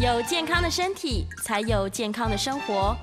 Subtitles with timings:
[0.00, 2.96] 有健康的身体，才有健康的生活。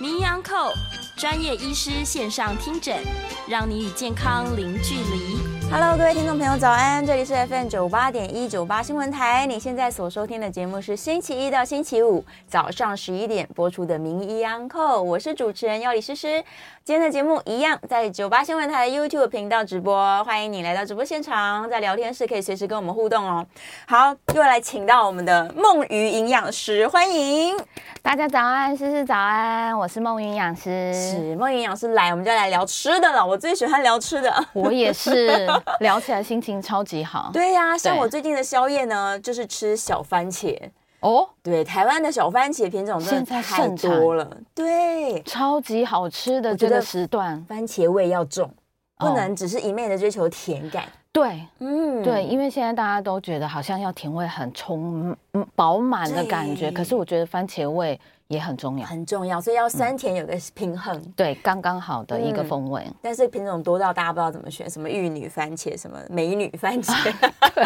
[0.00, 0.72] 名医昂扣
[1.16, 3.02] 专业医师线上听诊，
[3.48, 5.40] 让你与健康零距离。
[5.68, 7.04] Hello，各位听众朋友，早安！
[7.04, 9.44] 这里是 FM 九八点一九八新闻台。
[9.44, 16.44] 你现在所收听的节目是星期一到星期五早上十一点播出的名医昂扣，我是主持人药李诗诗。
[16.86, 23.44] 今天的节目一样在九八新闻台 YouTube 频道直播，欢迎你来到直播现场，在聊天室可以随时跟我们互动哦。
[23.88, 27.56] 好，又来请到我们的梦鱼营养师，欢迎
[28.02, 33.26] 大家早安，诗诗早安，我是梦鱼营养师，是梦鱼营养师来，我们就来聊吃的了。
[33.26, 35.44] 我最喜欢聊吃的，我也是，
[35.80, 37.30] 聊起来心情超级好。
[37.34, 40.56] 对呀、啊，像我最近的宵夜呢，就是吃小番茄。
[41.00, 48.50] 哦，对，台湾的小番茄品种真的太多了，对，超级好吃的这个时段，番茄味要重，
[48.98, 50.84] 不能只是一昧的追求甜感。
[51.12, 55.16] 对，嗯，对，因为现在大家都觉得好像要甜味很充
[55.54, 57.98] 饱满的感觉，可是我觉得番茄味。
[58.28, 62.82] 也很重要，很重要，所以要酸甜有个平衡，嗯、对，刚刚好的一个风味。
[62.86, 66.92] 嗯、但是品种多到大家不知道怎么选，什么玉女番茄，什么美女番茄，
[67.54, 67.64] 对，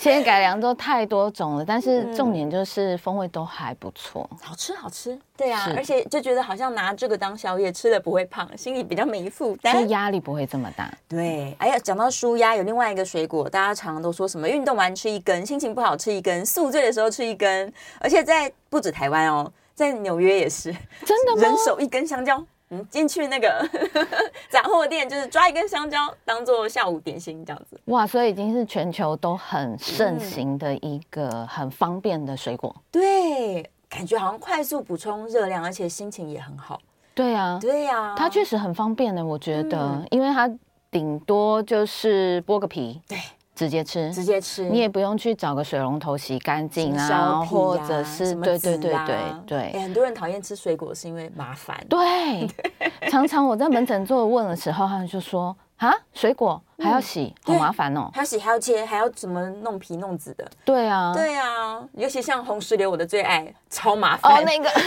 [0.00, 1.64] 现在改良都太多种了。
[1.64, 5.16] 但是重点就是风味都还不错，嗯、好吃好吃。
[5.36, 10.92] 对啊，而且就觉得好像拿这个当宵夜吃了不会胖，心里比较没负担，压力不会这么大。
[11.08, 19.50] 对，哎呀，讲到舒压，有另外一个水果，大家常常都说什么运动完吃一根，心情不好吃一根，宿醉的时候吃一根，而且在不止台湾哦。
[19.80, 20.70] 在纽约也是，
[21.06, 21.42] 真的吗？
[21.42, 23.66] 人手一根香蕉，嗯，进去那个
[24.50, 27.80] 杂货店，就是抓一根香蕉当做下午点心这样子。
[27.86, 32.70] 哇，所以已经是全球都很盛行的一个很方便的水果。
[32.76, 36.78] 嗯、对，感觉好像快速补充热量，而且心情也很好。
[37.14, 40.46] 对呀、啊，对呀、啊，它确实很方便的，我觉得，嗯、因为它
[40.90, 43.00] 顶多就是剥个皮。
[43.08, 43.16] 对。
[43.60, 49.80] 直接吃，直接吃，你也不用去找个水龙头洗干净啊，啊或者是对对对对对、欸。
[49.80, 51.78] 很多人讨厌吃水果是因为麻烦。
[51.86, 52.48] 对，
[53.10, 60.50] 常常我在门诊做问的时候，他们就说啊，水果还要洗，嗯、好麻烦哦，还要洗，还要切，还要怎么弄皮弄籽的？
[60.64, 64.38] 对啊，对啊，尤其像红石榴，我的最爱，超麻烦。
[64.38, 64.70] 哦，那个。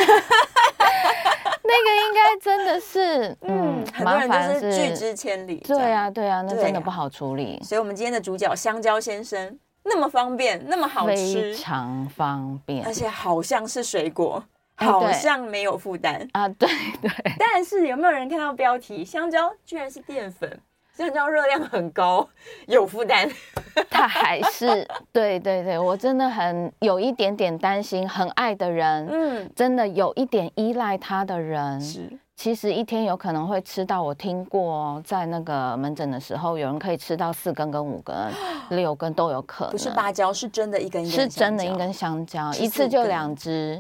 [1.73, 5.57] 那个应该真的是，嗯，很多人就是拒之千里。
[5.57, 7.59] 对啊，对啊，那真的不好处理。
[7.63, 14.43] 所以，我们今天的主角香蕉先生那么方便，那么好吃，非常方便，而且好像是水果，
[14.75, 16.47] 好像没有负担啊。
[16.47, 16.69] 对
[17.01, 17.11] 对。
[17.39, 19.03] 但是有没有人看到标题？
[19.03, 20.59] 香蕉居然是淀粉。
[20.95, 22.27] 香蕉热量很高，
[22.67, 23.29] 有负担。
[23.89, 34.03] 他还是对对对，我真的很有一点点担心，很爱的人，嗯，真的有一点依赖他的人，是其实一天有可能会吃到。
[34.03, 38.15] 我听过在那个门诊的时候，有人可以吃到四根跟五根、
[38.69, 39.71] 六根都有可能。
[39.71, 43.79] 不是芭蕉，是真的一根一根，是真的一根香蕉，一次就两只。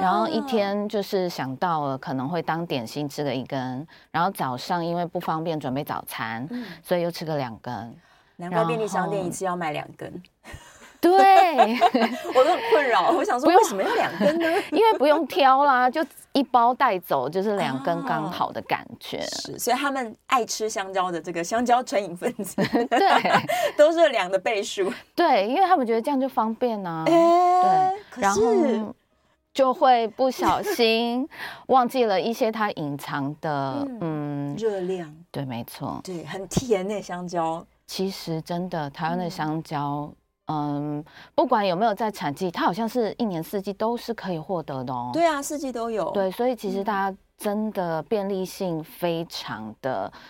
[0.00, 7.94] 然后一天就是想到了可能会当点心吃个一根，然后早上因为不方便准备早餐，嗯、所以又吃个两根。
[8.36, 10.12] 难怪便利商店一次要买两根。
[11.00, 11.12] 对，
[12.34, 13.10] 我都很困扰。
[13.10, 14.46] 我想说，为什么要两根呢？
[14.72, 19.20] 因为不用挑啦，就一包带走，就是两根刚好的感觉。
[19.58, 22.56] 所以他们爱吃香蕉的这个香蕉成瘾分子，
[22.88, 23.42] 对，
[23.76, 24.90] 都是两的倍数。
[25.14, 27.04] 对，因为他们觉得这样就方便啊。
[27.06, 28.94] 欸、对，然后。
[29.54, 31.26] 就会不小心
[31.68, 37.64] 忘记了一些它隐藏的嗯热量，对，没错，对，很甜那香蕉。
[37.86, 40.12] 其实真的，台湾的香蕉，
[40.46, 41.04] 嗯，嗯，
[41.34, 45.10] 不管有没有在产季，它好像是一年四季都是可以获得的哦。
[45.12, 46.10] 对啊，四季都有。
[46.10, 50.12] 对，所以其实大家真的便利性非常的。
[50.12, 50.20] 嗯，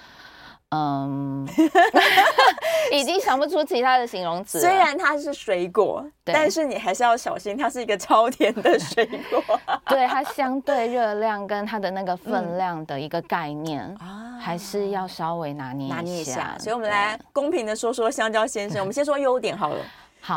[2.92, 4.60] 已经想不出其他的形容词。
[4.60, 9.42] 虽然它是水果，但是你还是要小心，它是一个超甜的水果。
[9.88, 15.88] 对，它相对热量跟它的那个分量的一个概念 啊，还是要稍微拿捏。
[15.88, 16.56] 拿捏一下。
[16.58, 18.80] 所以我们来公平的说说香蕉先生。
[18.80, 19.78] 我们先说优点好了。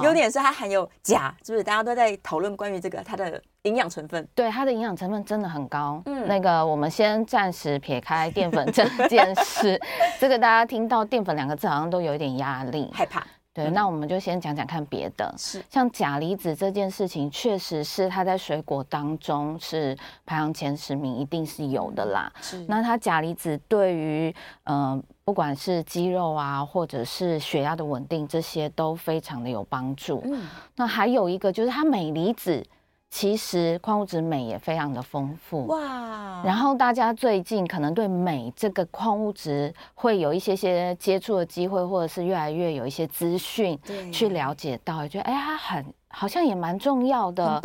[0.03, 1.63] 优点是它含有钾，是不是？
[1.63, 4.27] 大家都在讨论关于这个它的营养成分。
[4.35, 6.01] 对，它的营养成分真的很高。
[6.05, 9.79] 嗯，那个我们先暂时撇开淀粉这件事，
[10.19, 13.25] 这个大家听到淀粉两个字好像都有一点压力，害怕。
[13.57, 15.33] 对，嗯、那我们就先讲讲看别的。
[15.37, 22.31] 是，像钾离子这件事情，确实是它在水果当中是排行前十名，一定是有的啦。
[22.41, 24.91] 是，那它钾离子对于嗯。
[24.91, 30.21] 呃不管是肌肉啊，或者是血压的稳定，这些都非常的有帮助。
[30.23, 32.65] 嗯，那还有一个就是它镁离子，
[33.09, 35.65] 其实矿物质镁也非常的丰富。
[35.67, 36.43] 哇！
[36.45, 43.79] 然后大家最近可能对镁这个矿物质会有一些些接触的机会，或者是越来越有一些资讯
[44.11, 45.85] 去了解到，觉得哎，它很。
[46.09, 47.61] 好像也蛮重要的，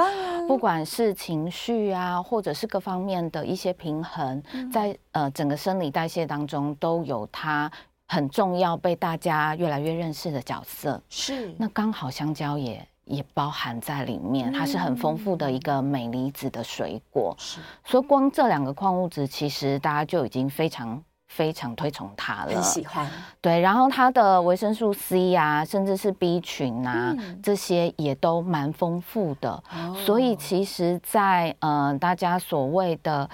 [0.47, 7.71] 不管是情绪啊，或者是各方面的一些平衡，在呃整个生理代谢当中都有它
[8.09, 11.00] 很重要、被大家越来越认识的角色。
[11.09, 17.34] 是，那刚好香蕉也也包含在里面，它是很丰富的一个镁离子的水果。
[17.38, 21.02] 是，所以光这两个矿物质，其实大家就已经非常。
[21.28, 23.10] 非常推崇它了，很喜欢。
[23.40, 29.50] 对，然后它的维生素 C 呀、啊，甚至是 B 群啊，嗯、这些也都蛮丰富的。
[29.75, 33.31] 哦、所以其实在，在呃大家所谓的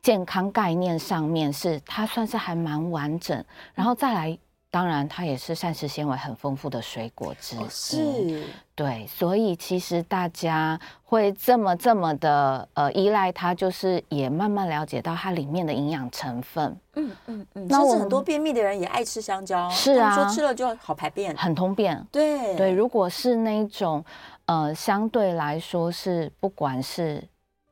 [0.00, 3.44] 健康概念上面是，是它算是还蛮完整。
[3.74, 4.38] 然后再来。
[4.72, 7.58] 当然，它也是膳食纤维很丰富的水果之一。
[7.58, 16.74] 哦、是，对，所以其实大家会这么这么的呃依赖它，就是也慢慢了解到它里面的营养成分。
[16.94, 17.66] 嗯嗯嗯。
[17.68, 22.02] 那我很多便秘的人也爱吃香蕉，是啊，说吃了就好排便，很通便。
[22.10, 24.02] 对对，如果是那一种
[24.46, 27.22] 呃相对来说是不管是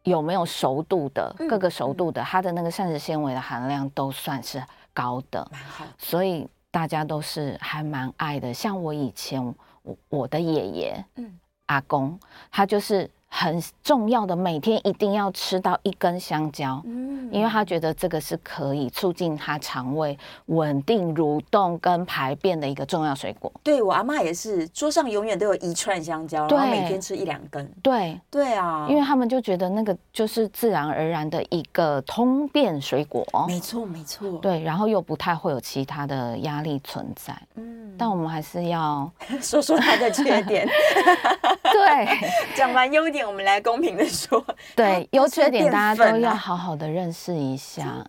[0.03, 4.63] 有没有熟度的、嗯、各个熟度的，它的那个膳食纤维的含量都算是
[4.93, 5.49] 高的。
[5.51, 6.47] 蛮好，所以。
[6.71, 9.43] 大家都是还蛮爱的，像我以前
[9.83, 12.19] 我我的爷爷，嗯，阿公，
[12.51, 13.11] 他就是。
[13.33, 23.51] 很重要的，每天一定要吃到一根香蕉，嗯，因为他觉得这个是可以促进他肠胃稳定蠕动跟排便的一个重要水果。
[23.63, 27.65] 对，我阿妈也是，桌上永远都有一串香蕉，对然后每天吃一两根。
[27.81, 33.25] 对，对啊，因为他们就觉得那个就是自然而然的一个通便水果。
[33.47, 34.29] 没错，没错。
[34.39, 37.33] 对，然后又不太会有其他的压力存在。
[37.55, 39.09] 嗯， 但我们还是要
[39.41, 40.67] 说说它的缺点。
[41.63, 42.19] 对，
[42.57, 43.20] 讲完优点。
[43.27, 44.45] 我们来公平的说，
[44.77, 48.05] 对，优缺点大家都要好好的认识一下。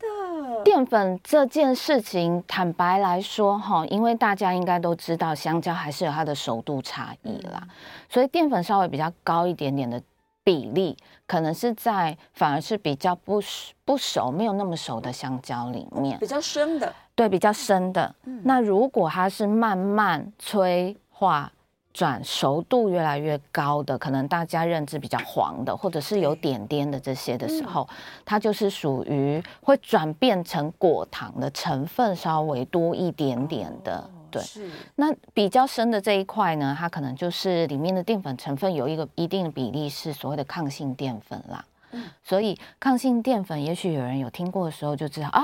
[0.63, 7.63] 淀粉这件事情，坦白来说哈，因为大家应该都知道，香蕉还是有它的熟度差异啦，
[8.07, 9.99] 所以淀粉稍微比较高一点点的
[10.43, 13.41] 比例，可能是在反而是比较不
[13.83, 18.13] 不熟、没有那么熟的香蕉里面，比较生的，对，比较生的。
[18.43, 21.51] 那如果它是慢慢催化。
[21.93, 27.95] 转熟度越来越高的，可能大家认知比较黄的，或者是有点点的这些的时候，嗯、
[28.25, 33.97] 它就是属于会转变成果糖的成分稍微多一点点的。
[33.97, 41.65] 哦、对，是那比较深的这一块呢，它可能就是里面的淀粉成分有一个一定的比例是所谓的抗性淀粉啦。
[41.91, 45.43] 嗯、所以抗性淀粉，也许有人有听过的时候就知道啊。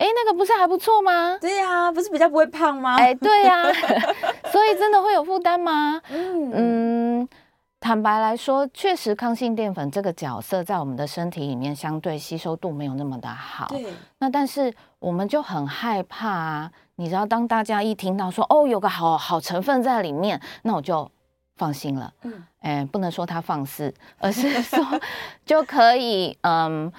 [0.00, 1.36] 哎，那个不是还不错吗？
[1.38, 2.96] 对呀、啊，不是比较不会胖吗？
[2.96, 3.72] 哎，对呀、 啊，
[4.50, 6.00] 所以真的会有负担吗？
[6.10, 7.28] 嗯嗯，
[7.78, 13.66] 坦白来说，确实抗性淀粉这个角色在我们的身体里面相对吸收度没有那么的好。
[13.68, 13.92] 对。
[14.20, 16.72] 那但是我们就很害怕啊！
[16.96, 21.10] 你知道，当大家一听到说哦，有个好好成分在里面，那我就
[21.56, 22.10] 放心了。
[22.22, 22.42] 嗯。
[22.60, 24.82] 哎，不能说他放肆，而是说
[25.44, 26.90] 就可以嗯，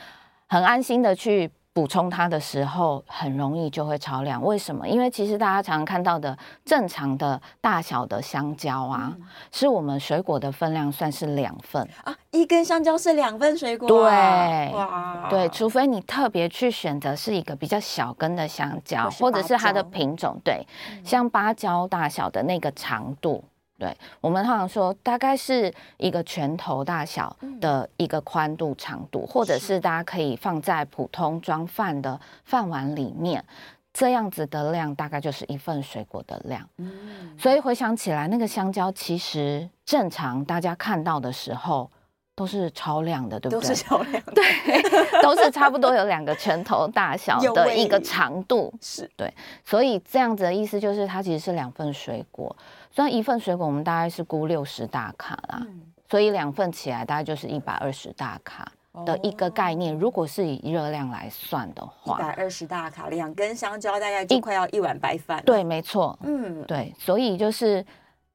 [0.48, 1.50] 很安心的去。
[1.74, 4.86] 补充它的时候很容易就会超量，为什么？
[4.88, 11.82] 因为其实大家常常看到的正常的大小的香蕉啊，嗯、是我们水果的分量算是两份。
[12.04, 23.44] 啊，一根香蕉是两份水果，对，哇，对，除非你特别去选择是一个比较小根的香蕉，或者是它的品种，对，嗯、像芭蕉大小的那个长度。
[23.82, 33.44] 对，我们通常说大概是一个拳头大小的一个宽度长度，嗯、或者是大家可以放在普通装饭的饭碗里面，
[33.92, 36.70] 这样子的量大概就是一份水果的量。
[36.78, 41.90] 嗯，所以回想起来，那个香蕉其实正常大家看到的时候
[42.36, 43.68] 都是超量的，对不对？
[43.68, 49.34] 都是超量， 对，都是差不多有两个拳头大小的一个长度，是对。
[49.66, 52.56] 所以这样子的意思就是，它其实是两份水果。
[52.92, 58.72] 虽然一份水果我们大概是估六十大卡啦，嗯、所以两份起来大概就是一百二十大卡
[59.06, 59.96] 的一个概念。
[59.96, 65.42] 哦、如果是以热量来算的话，一百二十大卡，两根香蕉大概就快要一碗白饭。
[65.46, 66.18] 对，没错。
[66.24, 67.86] 嗯，对，所以就是。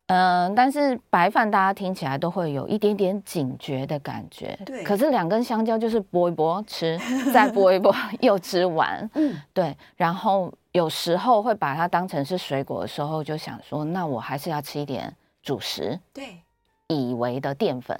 [0.09, 4.57] 嗯，但是白饭大家听起来都会有一点点警觉的感觉。
[4.65, 6.97] 对，可是两根香蕉就是剥一剥吃，
[7.33, 9.11] 再剥一剥 又吃完。
[9.15, 9.77] 嗯，对。
[9.97, 15.11] 然后有时候会把它当成是水果的时候，就想说，那我还是要吃一点
[15.43, 15.99] 主食。
[16.13, 16.37] 对，
[16.89, 17.99] 以为的淀粉，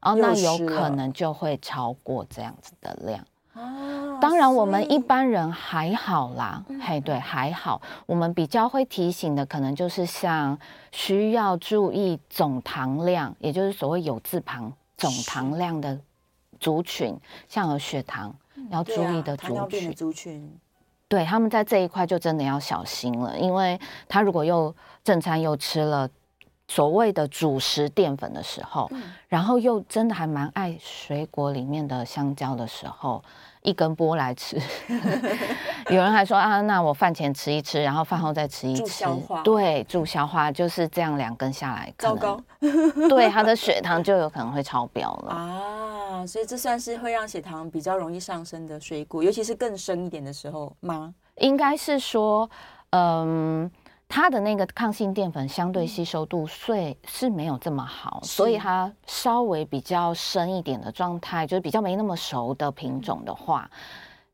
[0.00, 3.24] 然后那有可能就会超过这样子的量。
[3.54, 7.80] 哦，当然我们一般人还好啦，嘿，对，还好。
[8.04, 10.58] 我们比较会提醒的，可能就是像
[10.92, 15.98] 需要注意总糖量，也就是所谓有字旁总糖量的
[16.60, 18.34] 族群，像有血糖
[18.70, 20.60] 要注意的族群，族群，
[21.10, 24.74] 对，他们在这一块就真的要小心了，因为他如果又
[25.04, 26.08] 正餐又吃了。
[26.70, 33.20] 所谓的主食淀粉的时候，嗯、然后又真的还蛮爱水果里面的香蕉的时候，
[33.62, 34.56] 一根剥来吃。
[35.90, 39.42] 有人还说啊，那我饭前吃一吃，然后饭后再吃一吃，助消化。
[39.42, 46.24] 对，助消化就是这样，两根下来，糟糕，对，他的血糖就有可能会超标了啊。
[46.24, 51.12] 所以这算是会让血糖比较容易上升的水果，尤其是更深一点的时候吗？
[51.38, 52.48] 应该是说，
[52.90, 53.68] 嗯。
[54.10, 63.70] 它的那个抗性淀粉相对吸收度虽是没有这么好，所以它稍微比较深一点的状态，就是比较没那么熟的品种的话，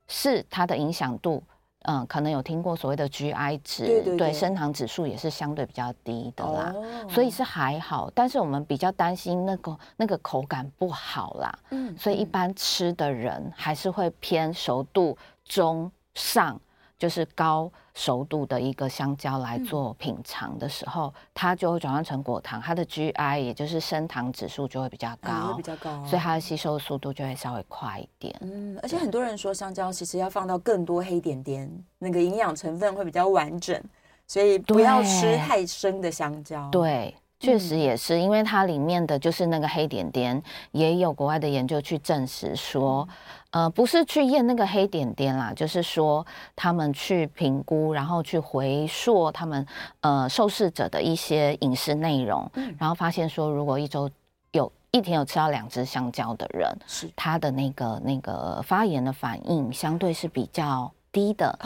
[0.09, 1.43] 是它的影响度，
[1.83, 6.75] 嗯，可能有听过所谓的 GI 值，对，对，对，升糖指数也是相对比较低的啦，
[7.07, 8.11] 所以是还好。
[8.15, 16.59] 但是我们比较担心那个那个口感不好啦，嗯，所以一般吃的人还是会偏熟度中上。
[16.99, 28.35] 就是高熟度的一个香蕉来做品尝的时候，嗯、它就会转换成果糖，它的 GI 也就是升糖指数就会比较高，比较高，哦，所以它的吸收速度就会稍微快一点。
[28.41, 33.79] 嗯，而且很多人说香蕉其实要放到更多黑点点，那个营养成分会比较完整，
[34.27, 36.69] 所以不要吃太生的香蕉。
[36.71, 37.15] 对。
[37.39, 43.07] 确实也是，因为它里面的就是那个黑点点，也有国外的研究去证实说，
[43.51, 49.67] 呃，不是去验那个黑点点啦，就是说他们去评估，然后去回溯他们
[50.01, 54.11] 呃受试者的一些饮食内容，然后发现说，如果一周
[54.53, 57.11] 有一天有吃到两只香蕉的人，是。
[57.15, 61.59] 他的那个那个发炎的反应相对是比较低的。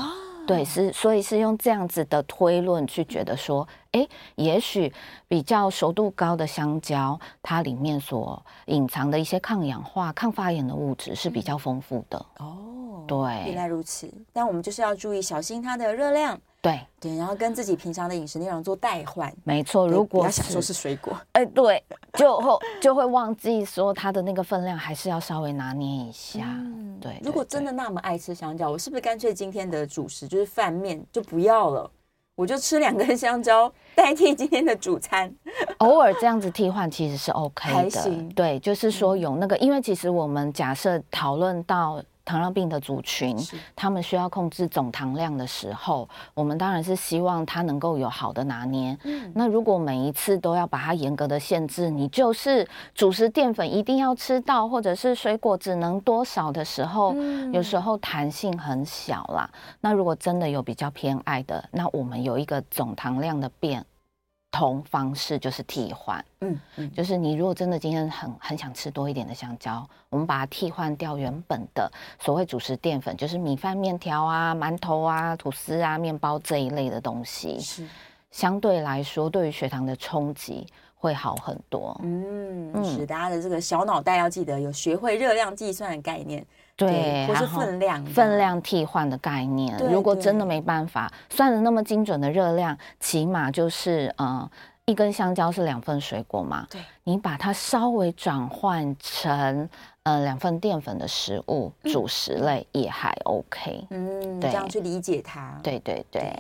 [0.47, 4.07] 对，是所以是用这样子的推论去觉得说，哎，
[4.37, 4.93] 也许
[5.27, 12.27] 比较熟度高的香蕉，它里面所隐藏的一些抗氧化、抗发炎的物质是比较丰富的。
[12.39, 13.17] 哦，对，
[13.47, 14.09] 原来如此。
[14.33, 16.41] 但我们就是要注意小心它的热量。
[16.63, 19.89] 对对，然后跟自己平常的饮食内容做代换，没错。
[19.89, 21.83] 如果想说是水果，哎，对，
[22.13, 26.45] 就会就会忘记说它的那个分量，还是要稍微拿捏一下。
[26.45, 27.19] 嗯，对。
[27.25, 31.91] 如果真的那么爱吃香蕉，我是不是干脆今天的主食就是饭面就不要了，
[32.35, 35.35] 我就吃两根香蕉代替今天的主餐？
[35.79, 38.11] 偶尔这样子替换其实是 OK 的。
[38.35, 42.03] 对，就是说有那个，因为其实我们假设讨论到。
[42.31, 43.37] 糖尿病的族群，
[43.75, 48.97] 他们需要控制总糖量的时候，我们当然是希望它能够有好的拿捏。
[49.03, 59.51] 嗯，那如果每一次都要把它严格的限制，你就是主食淀粉一定要吃到，或者是水果只能多少的时候，嗯，有时候弹性很小啦。
[59.81, 63.85] 那如果真的有比较偏爱的，那我们有一个总糖量的变。
[64.51, 77.87] 同方式就是替换，嗯，嗯，就是你如果真的今天很很想吃多一点的香蕉，我们把它替换掉原本的所谓主食淀粉，就是米饭、面条啊、馒头啊、吐司啊、面包这一类的东西，是。
[78.31, 81.99] 相对来说对于血糖的冲击会好很多。
[82.03, 86.45] 嗯，是大家的这个小脑袋要记得有学会热量计算的概念。
[86.87, 89.77] 对，或是分量分量替换的概念。
[89.91, 94.51] 如果真的没办法算的那么精准的热量，起码就是呃，
[94.87, 96.67] 一根香蕉是两份水果嘛。
[96.71, 99.69] 对，你把它稍微转换成
[100.05, 103.87] 呃两份淀粉的食物，主食类也还 OK。
[103.91, 105.59] 嗯，对，这样去理解它。
[105.63, 106.33] 对对对。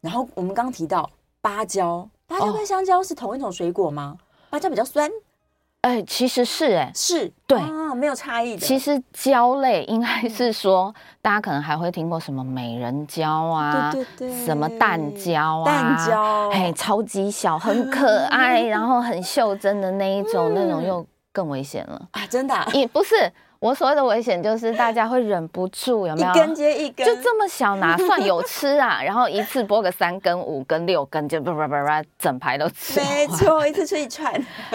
[0.00, 1.08] 然后我们刚刚提到
[1.40, 4.16] 芭蕉，芭蕉跟香蕉是同一种水果吗？
[4.48, 5.10] 芭蕉比较酸。
[5.84, 8.60] 哎，其实是哎，是对啊，没有差异的。
[8.60, 22.26] 其实胶类应该是说，大家可能还会听过什么美人胶啊，对对对，什么蛋胶啊，蛋胶，嘿，超级小，很 可爱，然后很袖珍的那一种，那种又更危险了啊！
[22.30, 22.66] 真的、啊？
[22.72, 23.30] 也不是。
[23.64, 26.30] 我所谓的危险就是大家会忍不住，有没有？
[26.30, 29.00] 一根接一根，就这么小，哪算有吃啊？
[29.02, 33.00] 然后一次剥个三根、五根、六根，就叭叭叭叭，整排都吃。
[33.00, 34.30] 没错，一次吃一串。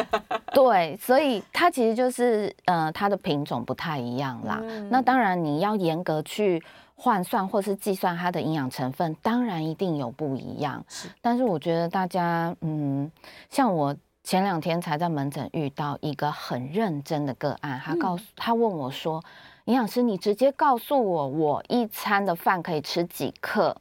[0.55, 4.59] 对，所以它其实就是呃，它的品种不太一样啦。
[4.63, 6.59] 嗯、那当然你要严格去
[6.95, 10.83] 换算或是计算它的营养成分，当然一定有不一样。
[10.87, 13.11] 是，但是我觉得大家嗯，
[13.51, 13.95] 像我。
[14.29, 19.19] 前两天才在门诊遇到一个很认真的个案，他告诉他问我说
[19.65, 23.75] ：“营养师，你直接告诉我，我一餐的饭可以吃几克？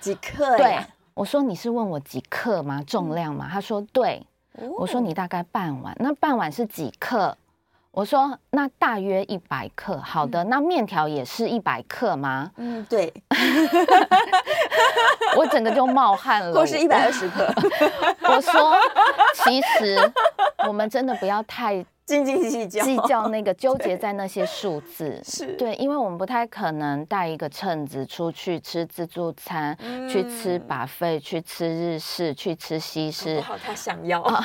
[0.00, 0.80] 几克？”对，
[1.12, 2.82] 我说：“你是问我几克吗？
[2.86, 4.26] 重量吗？”他说：“对。”
[4.78, 7.36] 我说：“你大概半碗，那半碗是几克？”
[7.94, 12.50] 我说：“那大约一百克。”好的，那面条也是一百克吗？
[12.56, 13.12] 嗯，对。
[15.36, 16.52] 我整个就冒汗了。
[16.52, 17.46] 或是一百二十克。
[18.22, 18.76] 我说
[19.44, 19.96] ：“其实
[20.66, 25.54] 我们真的不要太。”斤斤计较，计较那个纠结在那些数字， 是。
[25.56, 33.40] 对，因为我们不太可能带一个秤子出去吃自助餐，嗯、去吃 buffet，去吃日式，去吃西式。
[33.40, 34.44] 好，他想要、啊，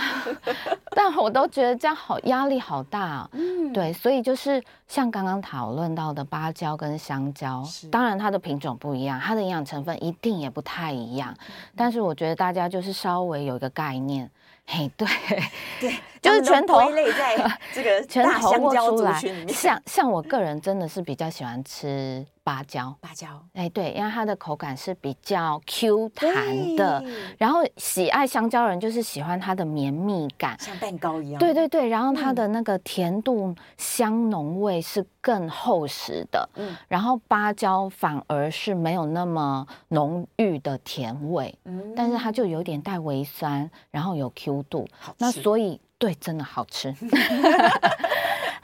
[0.91, 3.29] 但我都觉得这样好压力好大、
[3.73, 7.61] 对，所以就是像刚刚讨论到的芭蕉跟香蕉，
[7.91, 11.35] 当然它的品种不一样，它的营养成分一定也不太一样。
[11.37, 14.31] 嗯、但是我觉得大家就是稍微有一个概念。
[14.71, 15.07] 嘿，对，
[15.81, 17.35] 对，就是拳头归类在
[17.73, 22.23] 这个拳头握出来，像像我个人真的是比较喜欢吃。
[22.49, 27.03] 芭蕉，芭蕉，哎，对，因为它的口感是比较 Q 弹的，
[27.37, 31.37] 然后喜爱香蕉人就是喜欢它的绵密感，像蛋糕一样。
[31.37, 44.87] 对对对，然后它的那个甜度、香浓味是更厚实的，嗯，然后芭蕉反而是没有那么浓郁的甜味，嗯，但是它就有点带微酸，然后有 Q 度。
[45.19, 46.91] 那所以对，真的好吃。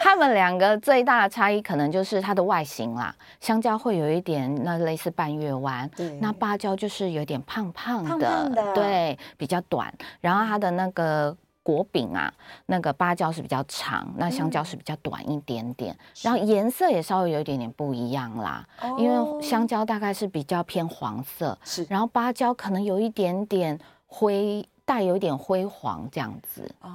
[0.05, 5.89] 它们两个最大的差异可能就是它的外形啦，香蕉会有一点那类似半月弯，
[6.21, 9.91] 那芭蕉就是有点胖胖的，胖胖的，对，比较短。
[10.21, 12.31] 然后它的那个果柄啊，
[12.67, 15.91] 那个芭蕉是比较长，那香蕉是比较短一点点。
[15.95, 18.63] 嗯、然后颜色也稍微有一点点不一样啦，
[18.99, 26.71] 因为香蕉大概是比较偏黄色，是，然后芭蕉可能有一点点灰，带有一点灰黄这样子。
[26.81, 26.91] 哦，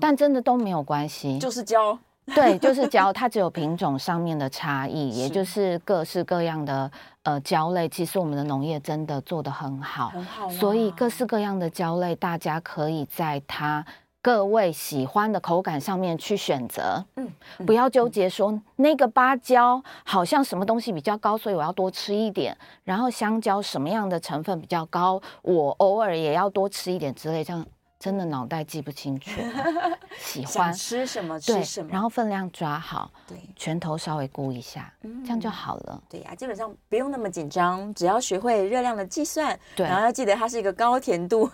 [0.00, 1.98] 但真的都没有关系，就是蕉。
[2.34, 6.90] 对，就是蕉，它只有品种上面的差异，也就是各式各样的
[7.24, 7.88] 呃蕉类。
[7.88, 10.48] 其实我们的农业真的做得很好，很好。
[10.48, 13.84] 所以各式各样的蕉类，大家可以在它
[14.22, 17.04] 各位喜欢的口感上面去选择。
[17.16, 17.28] 嗯，
[17.66, 22.56] 不要纠结说那个芭蕉好像什么东西比较高，所以我要多吃一点。
[22.84, 27.66] 然后香蕉什么样的成分比较高，我偶尔也要多吃一点之类这样。
[28.00, 29.30] 真的脑袋记不清楚，
[30.18, 36.02] 喜欢吃什么吃什么，然后分量抓好，对，拳头稍微估一下，嗯，这样就好了。
[36.08, 41.50] 对呀，基本上不用那么紧张，只要学会热量的计算，对，然后要记得它是一个高甜度，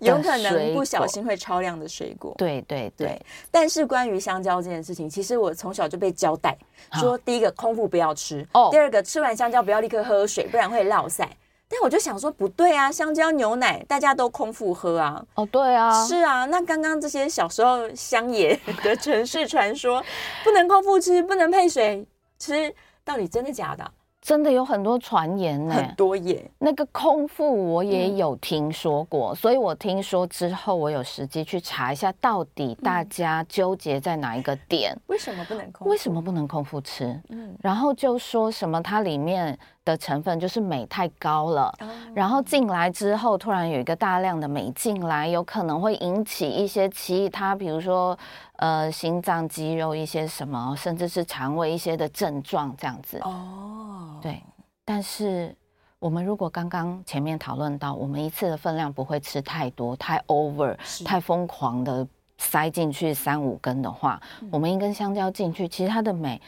[0.00, 2.34] 有可能不小心会超量的水果。
[2.36, 3.24] 对对对。
[3.52, 6.58] 但是关于香蕉这件事情，其实我从小就被交代
[6.94, 11.30] 说，第一个空腹不要吃，哦，第二个吃完香蕉不要立刻喝水，不然会落赛。
[11.72, 15.24] 但我就想说，不对啊，香蕉牛奶大家都空腹喝啊。
[15.36, 16.44] 哦，对啊，是啊。
[16.44, 18.54] 那刚刚这些小时候乡野
[18.84, 20.04] 的城市传说，
[20.44, 22.06] 不能空腹吃，不能配水
[22.38, 23.90] 吃，到底真的假的？
[24.20, 26.48] 真的有很多传言呢，很多耶。
[26.60, 34.96] 那个空腹我也有听说过，嗯、所以我听说之后，我有时机去查一下，到底大家纠结在哪一个点？
[35.08, 35.88] 为什么不能空？
[35.88, 37.20] 为什么不能空腹吃？
[37.30, 48.18] 嗯，然后就说什么它里面的成分就是镁太高了，哦、然后进来之后突然有一个大量的镁进来，有可能会引起一些其他，比如说。
[48.56, 53.18] 呃，心脏、肌肉一些什么，甚至是肠胃一些的症状，这样子。
[53.24, 54.40] 哦，对。
[54.84, 55.52] 但是
[55.98, 62.06] 我们如果刚刚前面讨论到，我们一次的分量不会吃太多、太 over、太疯狂的
[62.42, 66.40] 塞进去三五根的话，嗯、我们一根香蕉进去，其实它的美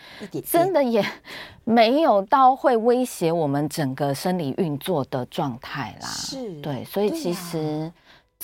[0.44, 1.04] 真的也
[1.64, 6.08] 没有到会威胁我们整个生理运作的状态啦。
[6.08, 7.90] 是，对，所以其实。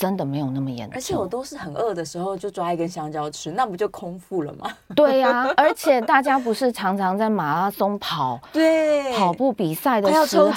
[0.00, 4.70] 真的没有那么严重，而且我都是很饿的时候就抓一根香蕉吃，那不就空腹了吗？
[4.96, 10.50] 对呀、啊，而且大家不是常常在马拉松跑， 对，跑步比赛的时候，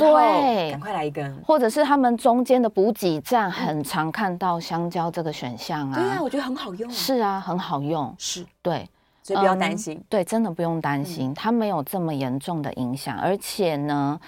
[0.00, 5.94] 对，赶快来一根，或者是他们中间的补给站，很常看到香蕉这个选项啊。
[5.94, 6.90] 对啊，我觉得很好用。
[6.90, 8.12] 是啊，很好用。
[8.18, 8.84] 是，对，
[9.22, 10.04] 所以不要担心、嗯。
[10.08, 14.18] 对，真的不用担心，嗯、它没有这么严重的影响，而且呢。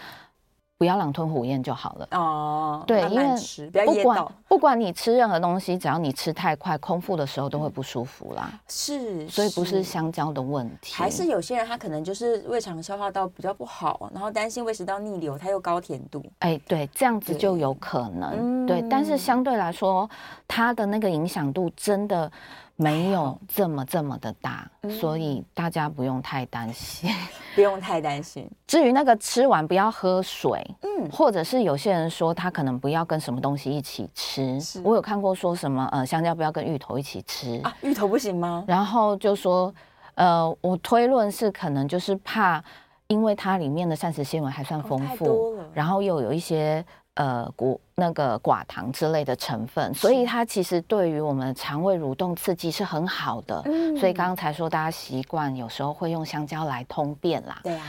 [0.80, 2.82] 不要狼吞虎咽就好了哦。
[2.86, 8.50] 对，慢慢吃，因为不管不管你吃任何东西，只要你吃太快，空腹的时候都会不舒服啦。
[8.66, 16.24] 是，所以不是香蕉的问题，还是有些人他可能就是胃肠消化道比较不好，然后担心胃食道逆流，他又高甜度。
[16.38, 18.64] 哎，对，这样子就有可能。
[18.64, 20.08] 对，但是相对来说，
[20.48, 22.32] 它的那个影响度真的。
[22.80, 27.10] 没有这么这么的大，嗯、所以大家不用太担心，
[27.54, 28.50] 不用太担心。
[28.66, 38.64] 至于那个吃完不要喝水，嗯，或者是有些人说他可能不要跟什么东西一起吃，我有看过说什么呃香蕉不要跟芋头一起吃啊，芋头不行吗？
[38.66, 39.72] 然后就说
[40.14, 42.64] 呃我推论是可能就是怕，
[43.08, 46.82] 因为它里面的膳食纤维还算丰富，哦、然后又有一些。
[47.20, 53.60] 呃，果那个寡糖之类的成分，所以它其实对于我们肠胃蠕动刺激是很好的。
[53.66, 57.60] 嗯，所以刚才说大家习惯有时候会用香蕉来通便啦。
[57.62, 57.82] 对啊。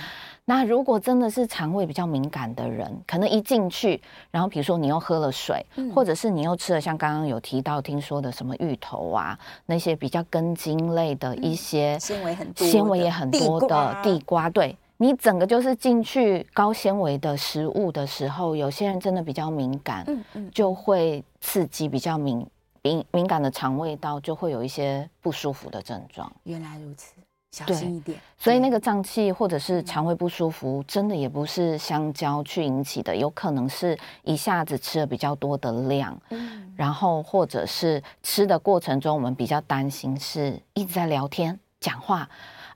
[0.44, 14.76] 那如果真的是肠胃比较敏感的人，可能一进去，然后比如说你又喝了水，嗯、或者是你又吃了像刚刚有提到听说的什么芋头啊，那些比较根茎类的一些纤维很多、纤维也很多的地瓜，对。
[15.02, 22.46] 你整个就是进去高纤维的食物的时候，有些人真的比较敏感，嗯嗯，就会刺激比较敏
[22.84, 26.32] 敏敏感的肠胃道，就会有一些不舒服的症状。
[26.44, 27.16] 原来如此，
[27.50, 28.16] 小心一点。
[28.38, 42.30] 所以那个胀气或者是肠胃不舒服，真的也不是香蕉去引起的，有可能是一下子吃了比较多的量，嗯，然后或者是吃的过程中，我们比较担心是一直在聊天讲话。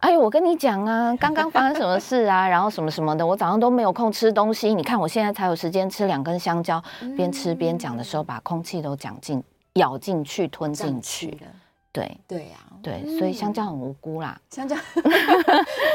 [0.06, 2.48] 哎呦，我跟你讲啊，刚刚发生什么事啊？
[2.48, 4.72] 然后什么什么的，我早上都没有空吃东西。
[4.72, 6.80] 你看我现在才有时间吃两根香蕉，
[7.18, 11.36] 边吃边讲的时候，把空气都讲进、咬进去、吞进去。
[11.91, 14.39] 对对呀，对，所以香蕉很无辜啦。
[14.52, 14.76] 香蕉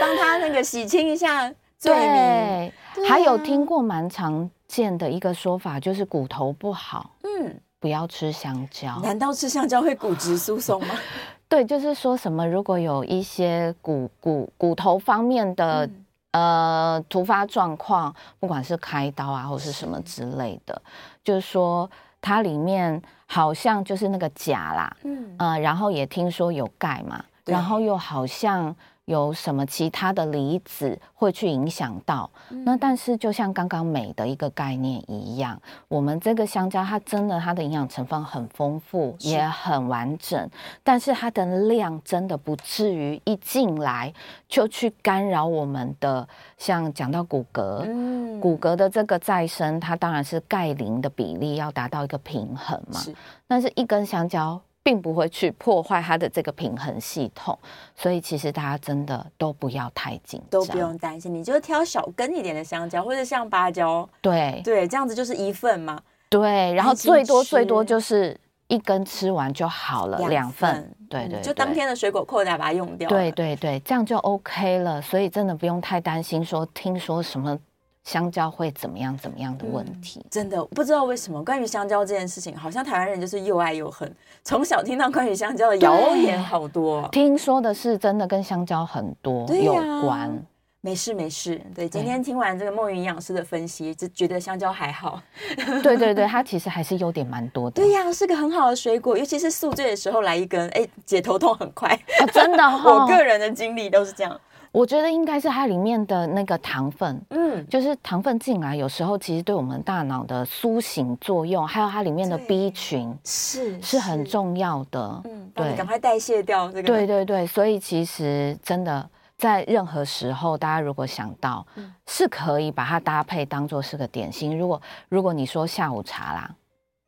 [0.01, 2.73] 帮他那个洗清一下罪名。
[2.96, 8.99] 对，还有听过蛮常见的一个说法，就是骨头不好，嗯，不要吃香蕉。
[9.05, 10.96] 难道吃香蕉会骨质疏松吗？
[11.50, 15.84] 对，就是说什么，如果有一些骨骨骨头方面的、
[16.30, 21.90] 嗯、呃突发状况，不管是开刀啊，或是什么之类的，是就是说
[22.22, 28.74] 它里面好像就是那个钾啦，嗯、呃，然后也听说有钙嘛，然后又好像。
[29.06, 32.30] 有什么其他的离子会去影响到？
[32.50, 40.48] 嗯、那但是就像刚刚镁的一个概念一样，我们这个香蕉它真的它的营养成分很丰富，也很完整，
[40.84, 44.12] 但是它的量真的不至于一进来
[44.48, 53.00] 就去干扰我们的，像讲到骨骼，嗯、骨骼的这个再生，它当然是钙磷的比例要达到一个平衡嘛。
[53.00, 53.12] 是
[53.48, 54.60] 但是一根香蕉。
[54.82, 57.58] 并不会去破坏它的这个平衡系统，
[57.94, 61.32] 所以其实大家真的都不要太紧张，都不用担心。
[61.32, 66.00] 你就挑小根一点的香蕉，或者像芭蕉，对对，这样子就是一份嘛。
[66.28, 68.38] 对，然后最多最多就是
[68.68, 73.08] 一根吃完就好了，两份，份对，对对，就当天的水果扣打把它用掉。
[73.08, 75.02] 对对对，这样就 OK 了。
[75.02, 77.58] 所以真的不用太担心说，听说什么。
[78.04, 79.16] 香蕉会怎么样？
[79.18, 80.20] 怎么样的问题？
[80.20, 81.44] 嗯、真的不知道为什么。
[81.44, 84.10] 关于香蕉这件事情，好像台湾人就是又爱又恨。
[84.42, 90.42] 从小听到关于香蕉的谣言好多，听说的是真的跟香蕉很多有关。
[90.82, 95.20] 没事没事，对，今天听完这个孟云营养师的分析，就觉得香蕉还好。
[95.82, 97.82] 对对对，它其实还是优点蛮多的。
[97.82, 101.94] 对呀，是个很好的水果，尤其是宿醉的时候来一根，哎，解头痛很快。
[102.22, 104.40] 哦、真的、 哦，我个人的经历都是这样。
[104.72, 116.83] 我觉得应该是它里面的那个糖分，嗯，就是糖分进来，有时候其实对我们大脑的苏醒作用，还有它里面的 B 群是是很重要的，嗯，对，赶快代谢掉这个。
[116.85, 121.66] 对对对，所以其实真的在任何时候，大家如果想到，
[122.06, 124.56] 是可以把它搭配当做是个点心。
[124.56, 126.50] 如果如果你说下午茶啦。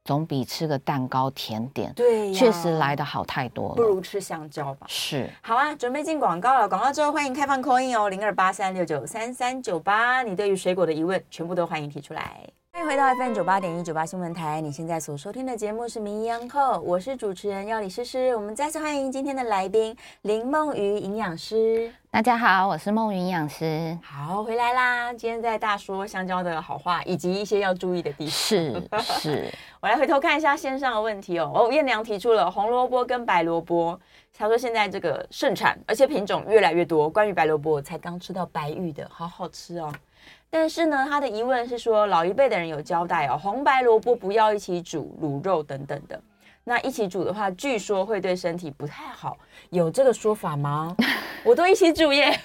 [0.05, 3.75] 总比吃个蛋糕甜点，对，确实来的好太多了。
[3.77, 4.87] 不如吃香蕉吧。
[4.89, 6.69] 是，好啊，准备进广告了。
[6.69, 10.23] 广告之后欢迎开放 call in 哦，零二八三六九三三九八。
[10.23, 12.41] 你对于水果的疑问，全部都欢迎提出来。
[12.75, 18.35] 欢迎回到 FM 九八点一九八新闻台，你现在所收听的节目是《名医央叩》，我是主持人药理诗诗。
[18.35, 21.93] 我们再次欢迎今天的来宾林梦瑜营养师。
[22.11, 23.97] 大家好，我是梦云营养师。
[24.03, 25.13] 好，回来啦！
[25.13, 28.33] 今天在大说香蕉的好话，以及一些要注意的地方。
[28.33, 28.89] 是
[29.21, 31.53] 是， 我来回头看一下线上的问题哦。
[31.55, 34.01] 哦，燕良提出了红萝卜跟白萝卜，
[34.35, 37.07] 他说现在这个盛产，而且品种越来越多。
[37.11, 39.93] 关于白萝卜，我才刚吃到白玉的，好好吃哦。
[40.51, 46.21] 但是呢，他的疑问是说，老一辈的人有交代哦，红白萝卜不要一起煮，卤肉等等的。
[46.65, 49.37] 那一起煮的话，据说会对身体不太好，
[49.71, 50.95] 有这个说法吗？
[51.43, 52.39] 我都一起煮耶。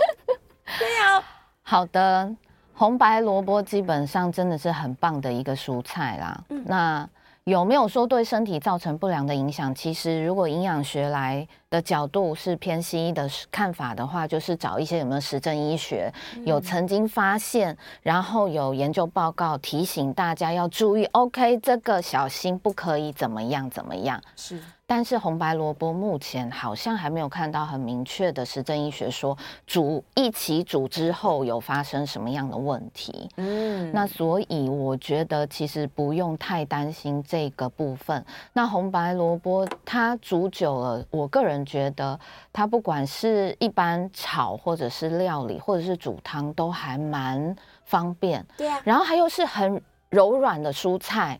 [0.78, 1.24] 对呀、啊，
[1.62, 2.34] 好的，
[2.74, 6.44] 红白萝卜基本上真的是很棒的一个蔬菜啦。
[6.48, 7.08] 嗯、那
[7.44, 9.74] 有没有说对身体造成不良的影响？
[9.74, 16.12] 其实如果营养学来的角度是偏西医的看法的话，就是找一些有没有实证医学
[16.44, 21.06] 有曾经发现，然后有研究报告提醒大家要注意。
[21.06, 24.20] OK，这个小心不可以怎么样怎么样。
[24.36, 24.60] 是。
[24.84, 29.34] 但是红白萝卜目前好像还没有看到很明确的实证医学说
[29.66, 33.26] 煮一起煮之后有发生什么样的问题。
[33.36, 38.22] 嗯，那所以我觉得其实不用太担心这个部分。
[38.52, 42.18] 那红白萝卜它煮久了，我个人觉得
[42.52, 48.44] 它不管是一般炒或者是料理或者是煮汤都还蛮方便。
[48.56, 51.38] 对啊，然后还有是很柔软的蔬菜。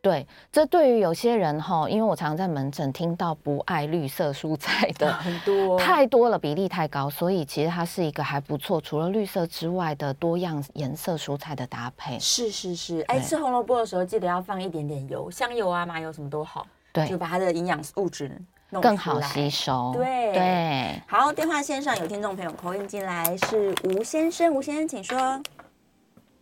[0.00, 12.18] 对，这对于有些人哈，因为我常常在门诊听到不爱绿色蔬菜的很多，太多了，比例太高，所以其实它是一个还不错，除了绿色之外的多样颜色蔬菜的搭配。
[12.18, 18.40] 是是是，哎，吃红萝卜的时候记得要放一点点油，香油啊、麻油什么都好，对，就把它的营养物质弄
[18.80, 19.92] 更好吸收。
[19.94, 25.42] 对对，好，电话线上有听众朋友 call in 进来，是吴先生，吴先生请说。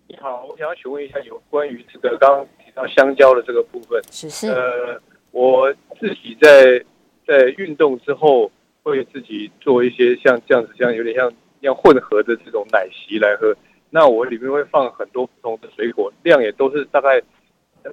[0.06, 4.00] 你好，我想要询问一下有关于这个刚刚提到香蕉的这个部分。
[4.10, 4.48] 是是。
[4.48, 6.84] 呃，我自己在
[7.26, 8.50] 在运动之后，
[8.82, 13.54] 会自己做一些像这样子，像有点像像混合的这种奶昔来喝。
[13.88, 17.20] 那我里面会放很多不同的水果，量也都是大概，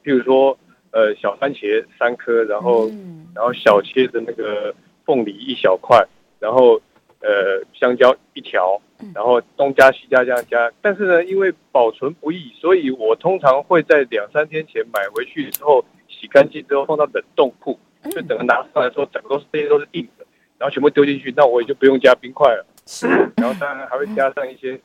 [0.02, 0.58] 比如说
[0.92, 4.74] 呃小番茄三颗，然后、嗯、然后小切的那个
[5.06, 6.06] 凤梨一小块，
[6.40, 6.82] 然后
[7.22, 8.82] 呃香蕉一条。
[9.14, 20.26] 然后东加西加这样加，但是呢，因为保存不易，所以我通常会在两三天前买回去之后洗干净之后放到冷冻库，就整个拿上来说，整个都是这些都是硬的，
[20.58, 22.66] 然后全部丢进去，那我也就不用加冰块了。
[22.88, 24.80] 是，然后当然还会加上一些呃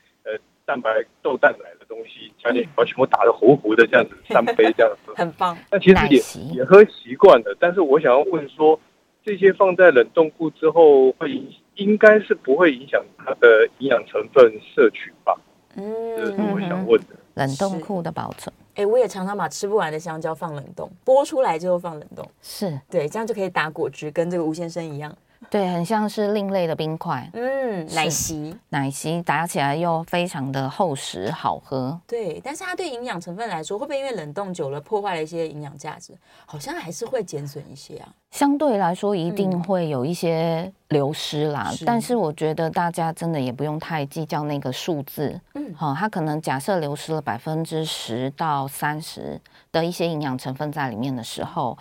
[0.65, 0.91] 蛋白
[1.23, 5.57] 豆蛋奶的东西，加点，把全部打得糊糊的这样子，三杯这样子， 很棒。
[5.71, 8.79] 那其实也也喝习惯了，但是我想要问说，
[9.25, 11.53] 这些放在冷冻库之后会影？
[11.77, 14.45] 应该是不会影响它的营养成分
[14.75, 15.35] 摄取吧？
[15.75, 15.85] 嗯，
[16.19, 17.07] 这是我想问的。
[17.35, 25.17] 冷冻库的保存，哎，我也常常把吃不完的香蕉放冷冻，剥出来之后放冷冻，是对，这样就可以打果汁，跟这个吴先生一样。
[25.51, 27.29] 对，很像是另类的冰块。
[27.33, 32.01] 嗯，奶昔，奶昔打起来又非常的厚实，好喝。
[32.07, 36.15] 对，但是它对营养成分来说，会不会因为冷冻久了破坏了一些营养价值？
[36.47, 38.09] 好像还是会减损一些啊。
[38.31, 41.69] 相对来说，一定会有一些流失啦。
[41.71, 45.39] 嗯、但是我觉得大家真的也不用太计较那个数字。
[45.55, 49.39] 嗯，好，它可能假设流失了百分之十到三十
[49.71, 51.77] 的一些营养成分在里面的时候。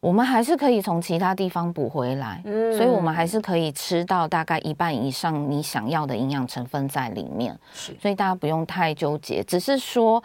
[0.00, 10.22] 我们还是可以从其他地方补回来，嗯，所以我们还是可以吃到大概一半以上你想要的营养成分在里面，是，所以大家不用太纠结，只是说，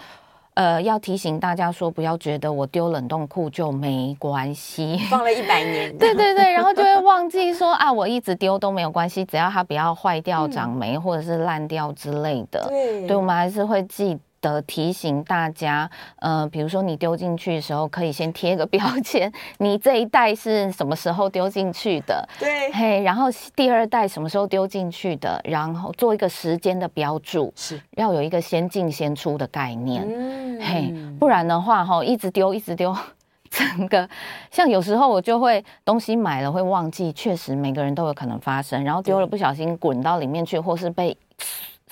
[0.53, 14.19] 呃，要提醒大家说，不要觉得我丢冷冻库就没关系， 放了一百年， 对对对，然后就会忘记说啊，我一直丢都没有关系，只要它不要坏掉、长霉或者是烂掉之类的，对，对，我们还是会记。
[14.51, 22.27] 的提醒大家，呃，比如说你丢进去的时候，可以先贴个标签， 你这一袋是什么时候丢进去的？
[22.37, 25.39] 对，嘿，然后第二袋什么时候丢进去的？
[25.45, 32.93] 然后做一个时间的标注，是要有一个先进先出的概念，嗯，嘿，不然的话，哈，一直丢一直丢，
[33.49, 34.09] 整个
[34.51, 41.15] 像有时候我就会东西买了会忘记，确实每个人都有可能发生，然后丢了不小心滚到里面去，或是被。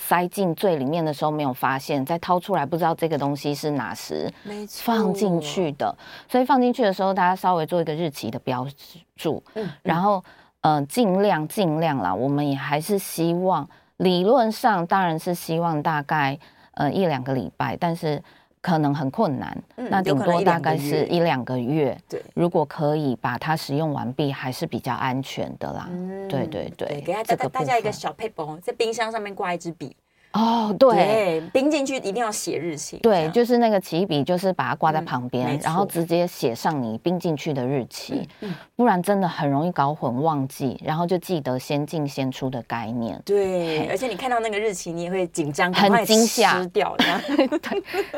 [0.08, 4.30] 塞进最里面的时候没有发现，再掏出来不知道这个东西是哪时
[4.68, 5.94] 放进去的，
[6.28, 8.66] 所以放进去的时候，大家稍微做一个日期的标
[9.16, 10.22] 注，嗯，然后
[10.62, 16.38] 呃尽量尽量啦，我们也还是希望理论上当然是希望大概
[16.74, 18.22] 呃一两个礼拜，但是。
[18.62, 21.98] 可能很困难，嗯、那顶多大概是一两个月。
[22.08, 25.88] 对，如果可以把它使用完毕，还是比较安全的啦。
[25.90, 29.94] 嗯、对对对，对给大家大家一个小配包，在冰箱上面挂一支笔。
[30.32, 32.96] 哦，对，对，冰进去一定要写日期。
[32.98, 40.80] 对，就是那个起笔，就是把它挂在旁边，嗯、然后直接写上你冰进去的日期，嗯、不然真的很容易搞混忘记。
[40.82, 43.20] 然后就记得先进先出的概念。
[43.26, 46.96] 对，而且你看到那个日期，你也会紧张，很惊吓，吃掉。
[46.96, 47.50] 对，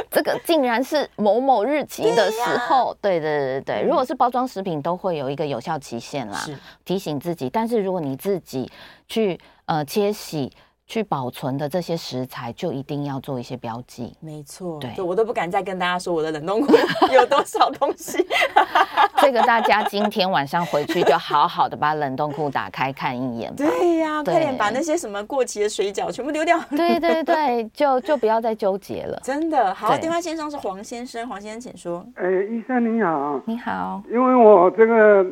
[0.08, 2.96] 这个竟然是某某日期的时候。
[3.00, 6.46] 对、啊、对对对对，如果是包装食品，都会有一个有效期限啦，
[6.84, 7.50] 提醒自己。
[7.50, 8.70] 但是如果你自己
[9.08, 10.52] 去呃切洗。
[10.86, 14.14] 去保存的这些食材，就一定要做一些标记。
[14.20, 16.74] 没错，对，我都不敢再跟大家说我的冷冻库
[17.12, 18.24] 有多少东西。
[19.18, 23.54] 这个大家今天晚上回去就好好的把冷冻库打开看一眼。
[23.56, 26.60] 对呀、啊，快点把那些什么过期的水饺全部丢掉。
[26.70, 29.18] 对对对， 就就不要再纠结了。
[29.22, 32.04] 真的好，电话线上是黄先生，黄先生请说。
[32.16, 34.02] 哎，医生你好，你好。
[34.10, 35.24] 因为我这个。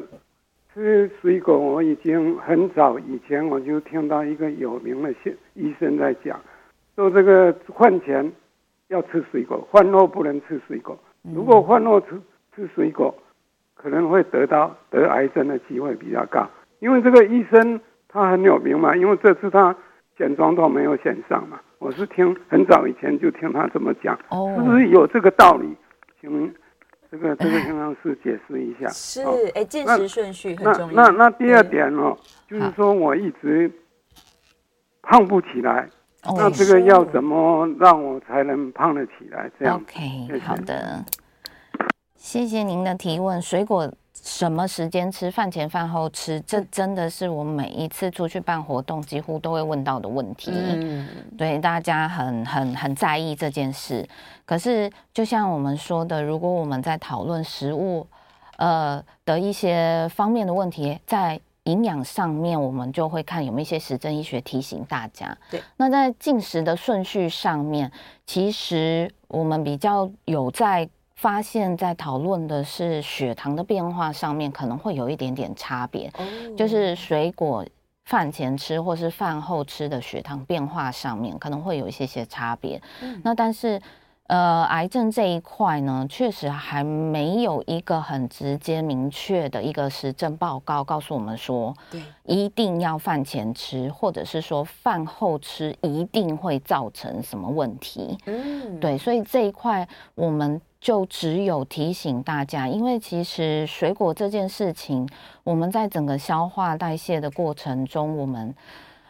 [0.74, 5.12] 吃水果，我已经很早以前我就听到一个有名的
[5.52, 6.40] 医生在讲，
[6.96, 8.32] 说这个饭前
[8.88, 10.98] 要吃水果，饭后不能吃水果。
[11.34, 12.18] 如果饭后吃
[12.56, 13.14] 吃水果，
[13.74, 16.48] 可能会得到得癌症的机会比较高。
[16.78, 19.76] 因为这个医生他很有名嘛，因为这次他
[20.16, 21.60] 选妆都没有选上嘛。
[21.80, 24.18] 我是听很早以前就听他这么讲，
[24.56, 25.68] 是不是有这个道理？
[26.18, 26.54] 请问。
[27.12, 28.88] 这个这个， 刚刚是解释一下。
[28.88, 29.22] 是，
[29.54, 30.94] 哎，进食顺序很重要。
[30.94, 32.16] 那那那第二点哦，
[32.48, 33.70] 就是说我一直
[35.02, 35.86] 胖不起来，
[36.24, 39.50] 那这个要怎么让我才能胖得起来？
[39.58, 39.76] 这样。
[39.76, 41.04] OK，好的，
[42.16, 43.40] 谢谢您的提问。
[43.42, 43.92] 水果。
[44.22, 45.28] 什么时间吃？
[45.28, 46.40] 饭前饭后吃？
[46.42, 50.52] 这真的是我每一次出去办活动，几乎都会问到的问题。
[50.54, 54.08] 嗯，对，大家很很很在意这件事。
[54.44, 58.06] 可是，就像我们说的，如果我们在讨论食物，
[58.58, 65.36] 呃的一些方面的问题，在营养上面，我们就会看有没有一些实证医学提醒大家。
[65.50, 67.90] 对，那在进食的顺序上面，
[68.24, 70.88] 其实我们比较有在。
[71.22, 76.12] 发现，在讨论的是血糖的变化上面，可能会有一点点差别。
[76.56, 77.64] 就是水果
[78.04, 82.82] 饭前吃或是饭后吃的血糖变化上面，可能会有一些些差别。
[83.22, 83.80] 那但是，
[84.26, 98.18] 呃，癌症这一块呢，确实还没有一个很直接明确的一个实证报告告诉我们说，对，一定要饭前吃，或者是说饭后吃一定会造成什么问题。
[98.26, 100.60] 嗯，对，所以这一块我们。
[100.82, 105.08] 就只有提醒大家，因为其实水果这件事情，
[105.44, 108.52] 我们在整个消化代谢的过程中，我们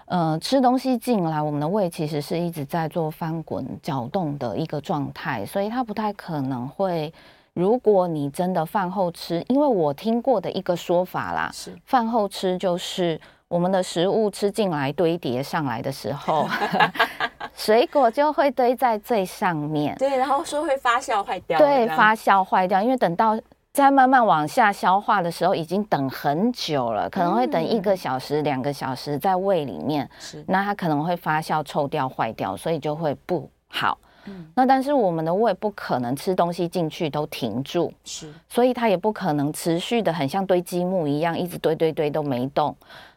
[0.05, 7.11] 呃吃东西进来，我们的胃其实是一直在做翻滚搅动的一个状态，所以它不太可能会。
[7.55, 16.47] 如果你真的饭后吃，因为我听过的一个说法啦，是饭后吃就是我们的食物吃进来堆叠上来的时候。
[17.65, 23.39] 水果就会堆在最上面，对，然后说会发酵坏掉，对，发酵坏掉，因为等到
[23.73, 33.97] 再慢慢往下消化的时候，已经等很久了，可能会等一个小时、两个小时在胃里面，是，那它可能会发酵臭掉、坏掉，所以就会不好。
[34.25, 42.77] 嗯，那但是我们的胃不可能吃东西进去都停住，是，所以它也不可能持续的很像堆积木一样，一直堆堆堆都没动。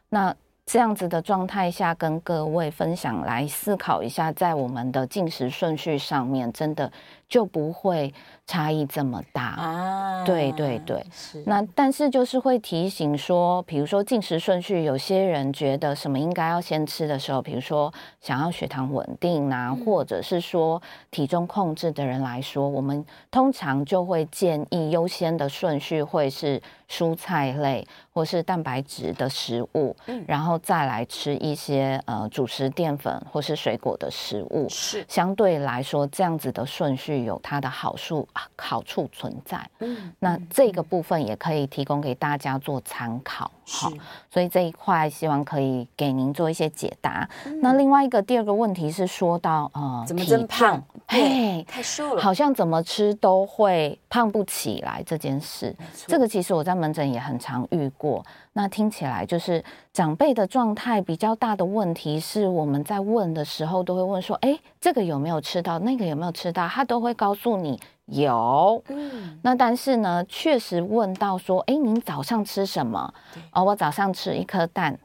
[0.09, 0.33] 那
[0.65, 6.91] 这样子的状态下，跟各位分享来思考一下，在我们的进食顺序上面，真的
[7.27, 8.13] 就不会
[8.45, 10.23] 差异这么大啊！
[10.25, 11.43] 对对对，是。
[11.45, 29.95] 那但是就是会提醒说，比如说进食顺序，有些人觉得什么应该要先吃的时候，比如说想要血糖稳定啊，或者是说体重控制的人来说，我们通常就会建议优先的顺序会是蔬菜类或是蛋白质的食物，
[30.27, 34.67] 然后再来吃一些呃主食淀粉或是水果的食物。
[34.69, 38.27] 是相对来说，这样子的顺序有它的好处。
[38.57, 43.91] 好处存在，嗯，那这个部分也可以提供给大家做参考，好，
[44.31, 47.29] 所以这一块希望可以给您做一些解答。
[47.61, 50.83] 那另外一个第二个问题是说到呃，怎么增胖？
[51.07, 55.75] 嘿，太瘦了，好像怎么吃都会胖不起来这件事，
[56.07, 58.25] 这个其实我在门诊也很常遇过。
[58.57, 65.77] 那听起来就是长辈的状态比较大的问题，是我们在问的时候都会问说，哎，这个有没有吃到？
[65.79, 66.65] 那个有没有吃到？
[66.65, 67.77] 他都会告诉你。
[68.05, 73.13] 有，嗯，那但是呢，确实问到说，哎，您早上吃什么？
[73.51, 74.97] 哦，我早上吃一颗蛋，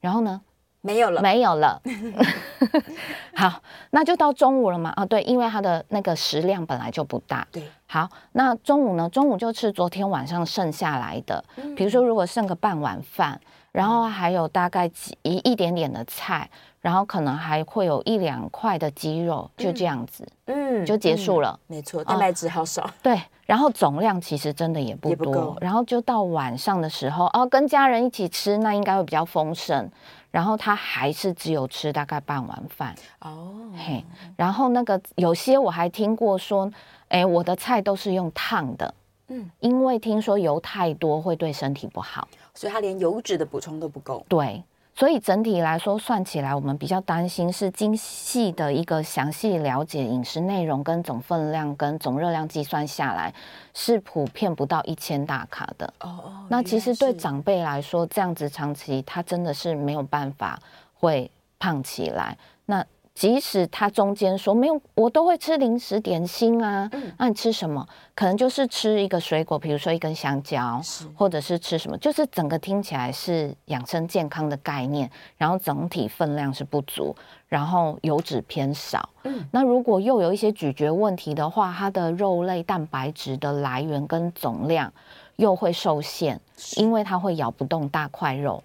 [0.00, 0.40] 然后呢，
[0.88, 1.80] 没有了，没有了。
[3.36, 4.92] 好，那就到中午了嘛？
[4.96, 7.46] 啊，对，因为它的那个食量本来就不大。
[7.52, 9.08] 对，好，那中午呢？
[9.10, 11.44] 中午就吃昨天晚上剩下来的，
[11.76, 16.48] 比如说如果剩个半碗饭，然后还有大概几一一点点的菜。
[16.80, 21.58] 然后可能还会有一两块的鸡肉，就这样子，嗯，就结束了。
[21.66, 22.88] 没错，蛋白质好少。
[23.02, 25.58] 对，然后总量其实真的也不多。
[25.60, 29.90] 然后就到晚上的时候，哦，跟家人一起吃，那应该会比较丰盛。
[30.30, 32.94] 然后他还是只有吃大概半碗饭。
[33.20, 34.04] 哦，嘿，
[34.36, 36.70] 然后那个有些我还听过说，
[37.08, 38.94] 哎，我的菜都是用烫的，
[39.28, 44.24] 嗯，因为听说油太多会对身体不好，所以他连油脂的补充都不够。
[44.28, 44.62] 对。
[44.98, 53.32] 所以整体来说算起来，我们比较担心是精细的一个详细了解饮食内容跟总分量跟总热量计算下来，
[53.72, 55.86] 是普遍不到一千大卡的。
[56.00, 60.58] 哦哦，那其实对长辈来说，这样子长期他真的是没有办法
[60.94, 61.30] 会
[61.60, 62.36] 胖起来。
[62.66, 62.84] 那
[63.18, 66.88] 即使他中间说没有，我都会吃零食点心啊。
[66.92, 67.84] 嗯，那你吃什么？
[68.14, 70.80] 可能就是吃一个水果，比如说一根香蕉，
[71.16, 77.12] 或者是吃什么，就是整个听起来是养生健康的概念，然后整体分量是不足，
[77.48, 79.08] 然后油脂偏少。
[79.24, 84.92] 嗯，那如果又有一些咀嚼问题的话，它的肉类蛋白质的来源跟总量
[85.34, 86.40] 又会受限，
[86.76, 88.62] 因为它会咬不动大块肉。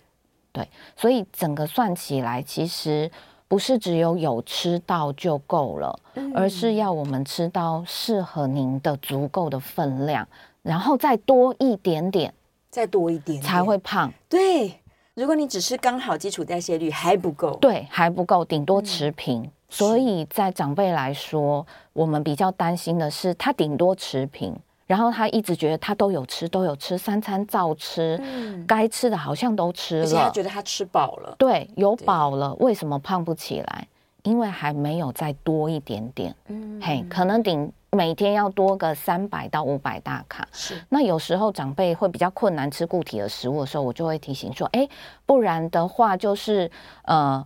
[0.51, 3.09] 对，所以整个算起来，其实。
[3.53, 5.95] 不是只有有吃到就够了，
[6.33, 10.27] 而是要我们吃到适合您的足够的分量，
[10.63, 12.33] 然后再多一点点，
[12.71, 14.11] 再多一点才会胖。
[14.27, 14.79] 对，
[15.13, 19.47] 如果你只是刚好基础代谢率还不够，对，还不够，顶多持平。
[19.69, 24.57] 所以在长辈来说，我们比较担心的是他顶多持平。
[24.93, 33.87] 然后他一直觉得他都有吃，都有吃，三餐照吃，嗯、该吃的好像都吃了，而且他觉得他吃饱了，对，有饱了，为什么胖不起来？
[34.21, 40.47] 因为还没有再多一点点，嗯，嘿，可能顶每天要多个三百到五百大卡。
[40.51, 44.87] 是，那有时候长辈会比较困难吃固体的食物的时候，我就会提醒说，哎，
[45.25, 46.69] 不然的话就是
[47.05, 47.43] 呃。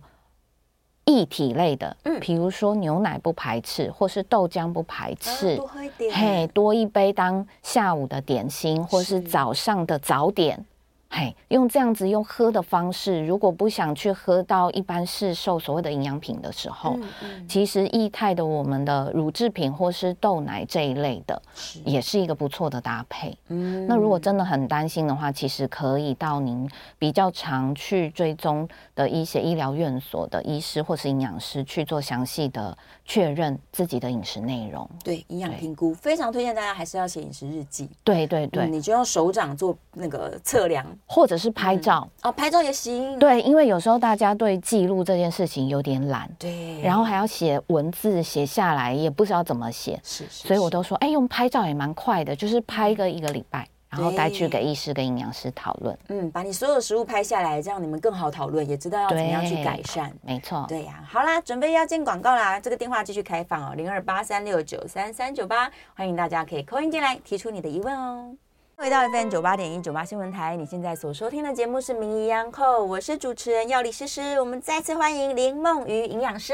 [1.08, 10.62] 液体类的，嗯，比如说牛奶不排斥，或是豆浆不排斥，多喝一点，嘿，多一杯当下午的点心，或是早上的早点。
[11.10, 23.36] 嘿，用这样子用喝的方式，如果不想去喝到一般市售所谓的营养品的时候，嗯嗯、其实液态的我们的乳制品或是豆奶这一类的，是也是一个不错的搭配。
[23.48, 34.88] 嗯，那如果真的很担心的话，其实可以到您比较常去追踪的一些医疗院所的医师或是营养师去做详细的确认自己的饮食内容。
[35.02, 37.88] 对，营养评估非常推荐大家还是要写饮食日记。
[38.04, 40.86] 对对对、嗯，你就用手掌做那个测量。
[41.06, 43.18] 或者是拍照、嗯、哦，拍照也行。
[43.18, 55.96] 对，因为有时候大家对记录这件事情有点懒，对，然后还要写文字写下来，也不知道怎么写，是，是，是，所以我都说，哎，用拍照也蛮快的，就是拍个一个礼拜，然后带去给医师跟营养师讨论。
[56.08, 60.12] 嗯，把你所有的食物拍下来，这样你们更好讨论，也知道要怎么样去改善。
[60.22, 61.08] 没错，对呀、啊。
[61.08, 68.34] 好啦，准备要进广告啦，这个电话继续开放哦，零二八三六九三三九八，欢迎大家可以 call in 进来提出你的疑问哦。
[68.80, 74.38] 回到 FM 九八点一九八新闻台，你现在所收听的节目是《名医央叩》，我是主持人药理诗诗。
[74.38, 76.52] 我们再次欢迎林梦瑜营养师。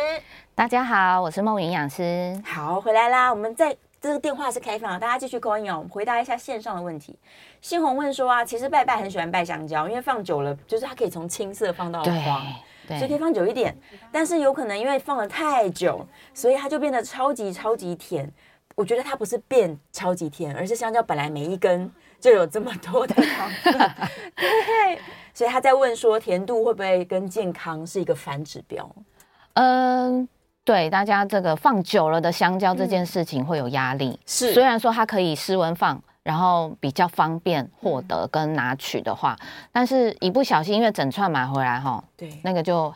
[0.54, 2.40] 大家好，我是孟瑜营养师。
[2.42, 3.30] 好，回来啦。
[3.30, 5.76] 我们在这个电话是开放的，大家继续 call in 哦。
[5.76, 7.14] 我们回答一下线上的问题。
[7.60, 12.42] 新红问说啊，其实拜拜很喜欢拜香蕉，因为放久了，就是它可以从青色放到黄，
[12.86, 13.76] 所以可以放久一点。
[14.10, 18.32] 但是有可能因为放了太久，所以它就变得超级超级甜。
[18.76, 21.92] 我觉得它不是变超级甜，而是香蕉本来每一根。
[22.24, 23.72] 就有这么多的糖分，
[24.34, 24.98] 对，
[25.34, 28.90] 所以他在问说，甜度会不会跟健康是一个反指标？
[29.52, 30.26] 嗯，
[30.64, 34.18] 对，大家这个放久了的香蕉这件事情会有压力。
[34.24, 39.36] 是，虽然说它可以室温放，然后比较方便获得跟拿取的话，
[39.70, 42.90] 但是一不小心因为整串买回来哈，对，那个就。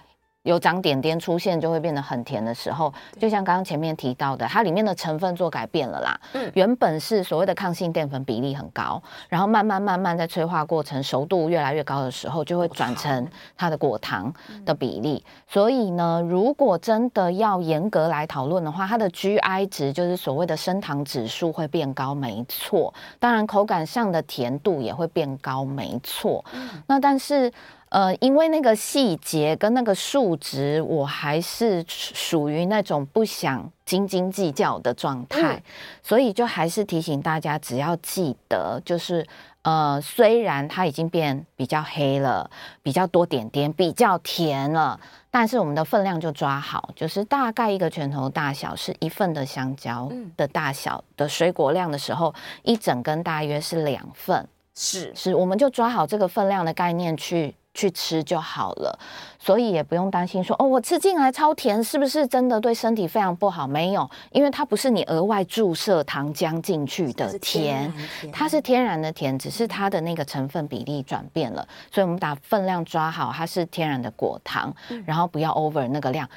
[0.48, 2.90] 有长点点出现，就会变得很甜的时候，
[3.20, 6.18] 就像刚刚前面提到的，它里面的成分做改变了啦。
[6.32, 13.28] 嗯，原本是所谓的抗性淀粉比例很高，然后慢慢慢慢在催化过程熟度越来越高的时候，就会转成
[13.58, 14.32] 它的果糖
[14.64, 15.22] 的比例。
[15.46, 22.94] 所以呢，如果真的要严格来讨论的话，它的 GI 值就是所谓的升糖指数会变高，没错。
[23.18, 26.42] 当然，口感上的甜度也会变高，没错。
[26.86, 27.52] 那但是。
[27.90, 35.62] 呃，因为那个细节跟那个数值，我还是属于那种不想斤斤计较的状态，嗯、
[36.02, 39.26] 所以就还是提醒大家，只要记得，就是
[39.62, 42.50] 呃，虽然它已经变比较黑了，
[42.82, 52.34] 比较多点点，比较甜了，但是我们的分量就抓好，就是大概一个拳头大小是一份的香蕉的大小的水果量的时候，
[52.64, 55.10] 一整根大约是两份，是。
[55.14, 57.54] 是，我们就抓好这个分量的概念去。
[57.78, 58.98] 去吃就好了，
[59.38, 63.68] 所以也不用担心说哦，我吃进来超甜，是不是真的对身体非常不好？
[63.68, 67.92] 没有，因为它不是你额外注射糖浆进去的甜，
[68.32, 71.64] 它是天然的甜，只是它的那个成分比例转变了。
[71.92, 74.74] 所以我们把分量抓好，它是天然的果糖，
[75.06, 76.28] 然后不要 over 那个量。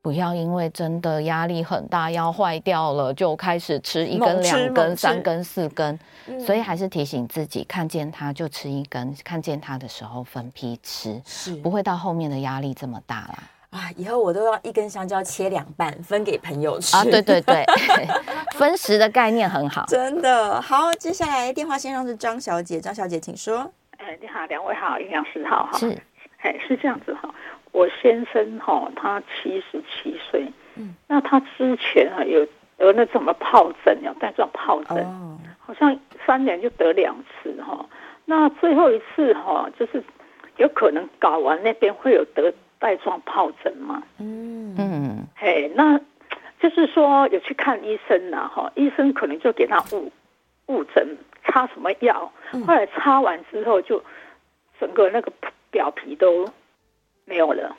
[0.00, 5.98] 不要因为真的压力很大，要坏掉了，就开始吃一根、两根、三根、四根。
[6.44, 13.38] 所以还是提醒自己，看见它就吃一根，看见它的时候分批吃，是不会到后面的压力这么大啦。
[13.70, 16.96] 啊，以后我都要一根香蕉切两半，分给朋友吃。
[16.96, 17.64] 啊，对对对，
[18.56, 20.92] 分食的概念很好，真的好。
[20.94, 23.70] 接下来电话线上是张小姐，张小姐请说。
[23.98, 25.90] 哎，你好，两位好，营养师好，是，
[26.38, 27.28] 哎，是这样子哈。
[27.78, 32.44] 我先生哈，他七十七岁，嗯，那他之前啊有
[32.78, 37.86] 有那什么疱疹，有带状疱疹，哦，好像三年就得两次哈。
[38.24, 40.02] 那最后一次哈，就是
[40.56, 44.02] 有可能睾丸那边会有得带状疱疹嘛？
[44.18, 46.00] 嗯嗯，嘿，那
[46.58, 50.10] 就是说有去看医生呐，哈，医生可能就给他误
[50.66, 52.32] 误诊，擦什么药，
[52.66, 54.02] 后来擦完之后就
[54.80, 55.30] 整个那个
[55.70, 56.44] 表皮都。
[57.28, 57.76] 没有了，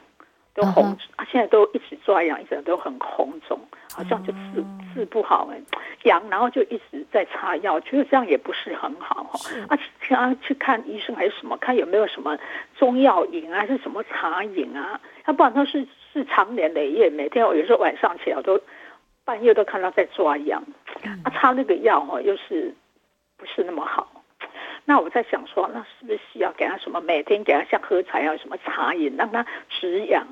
[0.54, 1.32] 都红，啊、uh huh.
[1.32, 3.60] 现在都一直抓痒，一直都很红肿，
[3.94, 5.60] 好像就治治不好哎，
[6.04, 9.40] 痒，然后就一直在擦药，觉得这样也不是很好哈。
[9.40, 12.38] 是啊，请他去看医生还是什么，看有没有什么
[12.78, 15.00] 中药饮啊，还是什么茶饮啊？
[15.26, 18.60] 要不然他是是长年累月，每天我有时候晚上起来我都
[19.26, 20.64] 半夜都看到在抓痒，
[21.04, 22.74] 嗯、啊，擦那个药哈又是
[23.38, 24.19] 不是那么好。
[24.90, 27.00] 那我在想说，那是不是需要给他什么？
[27.02, 30.26] 每天给他像喝茶一样什么茶饮，让他止痒。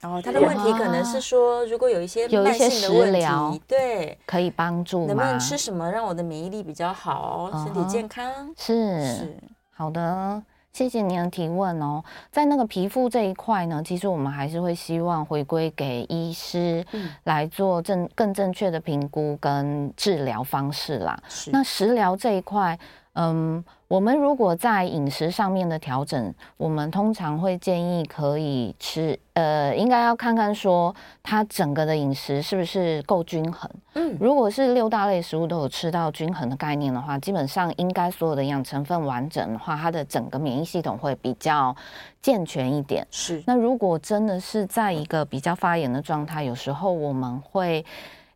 [0.00, 5.06] 哦，他的问题可能是说，如果有一些慢性的问题，对，可以帮助。
[5.06, 8.24] 能不能吃什么让我的免疫力比较好，身体健康？
[8.56, 9.36] 是是
[9.74, 10.42] 好的。
[10.72, 16.82] 谢谢您的提问哦，在那个皮肤这一块呢，其实我们还是会希望回归给医师
[17.24, 21.22] 来做正更正确的评估跟治疗方式啦。
[21.52, 22.78] 那食疗这一块。
[23.14, 33.70] 嗯，我们如果在饮食上面的调整，我们通常会建议可以吃，呃，应该要看看说它整个的饮食是不是够均衡。
[33.94, 41.76] 嗯，如果是六大类食物都有吃到均衡的概念的话，基本上应该所有的营养成分完整的话，它的整个免疫系统会比较
[42.22, 43.06] 健全一点。
[43.10, 47.84] 是，那如果真的是在一个比较发炎的状态，有时候我们会。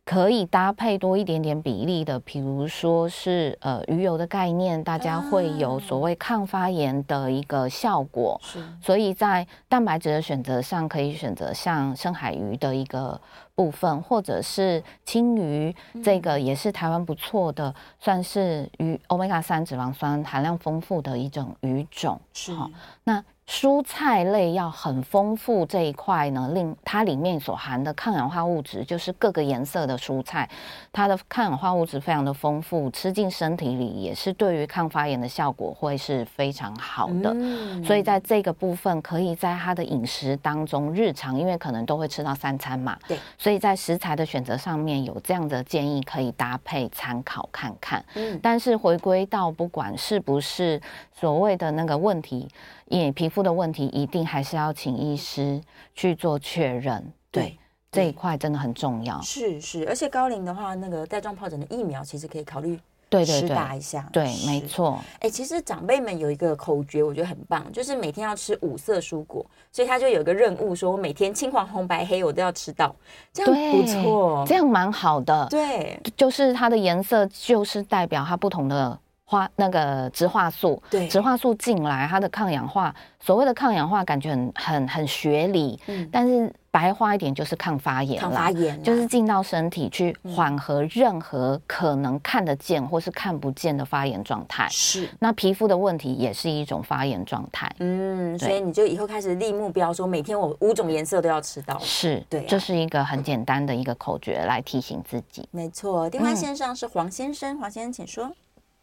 [0.07, 8.39] 可以搭配多一点点比例的，比如说是呃鱼油的概念，大家会有所谓抗发炎的一个效果。
[8.41, 13.19] 是，所以在蛋白质的选择上，可以选择像深海鱼的一个
[13.53, 22.17] 部分，或者是青鱼，这个也是台湾不错的，算是鱼欧米伽三脂肪酸含量丰富的一种鱼种。
[22.31, 22.55] 是，
[23.03, 23.21] 那。
[23.47, 30.47] 蔬菜类要很丰富这一块呢，令它里面所含的抗氧化物质，就是各个颜色的蔬菜，
[30.91, 37.31] 它的抗氧化物质非常的丰富，吃进身体里也是对于抗发炎的效果会是非常好的。
[37.33, 48.03] 嗯、所以在这个部分，可以在它的饮食当中，日常因为可能都会吃到三餐嘛，对，所以在食材的选择上面有这样的建议可以搭配参考看看。
[48.15, 50.81] 嗯，但是回归到不管是不是
[51.17, 52.49] 所谓的那个问题。
[52.89, 55.61] 因为皮肤的问题，一定还是要请医师
[55.93, 57.01] 去做确认。
[57.31, 57.57] 对，对
[57.91, 59.21] 这一块真的很重要。
[59.21, 62.79] 是是，而且高龄的话，那个带状疱疹的疫苗其实可以考虑
[63.09, 64.07] 对对打一下。
[64.11, 64.99] 对，没错。
[65.19, 72.95] 哎，其实长辈们有一个口诀，我觉得很棒，就是每天要吃五色蔬果，所以他就有个任务，说我每天青黄红白黑我都要吃到，
[73.31, 75.47] 这样不错，这样蛮好的。
[75.49, 78.99] 对，就是它的颜色就是代表它不同的。
[79.29, 94.65] 花那个植化素，对，植化素进来，它的抗氧化，所谓的抗氧化感觉很很很学理，嗯，但是白话一点就是抗发炎，抗发炎就是进到身体去缓和任何可能看得见或是看不见的发炎状态。
[94.69, 97.69] 是，那皮肤的问题也是一种发炎状态。
[97.79, 101.77] 嗯，所以你就以后开始立目标，说每天我五种颜色都要吃到。
[101.79, 105.45] 是，对，这是一个很简单的一个口诀来提醒自己。
[105.51, 108.31] 没错，电话线上是黄先生，黄先生请说。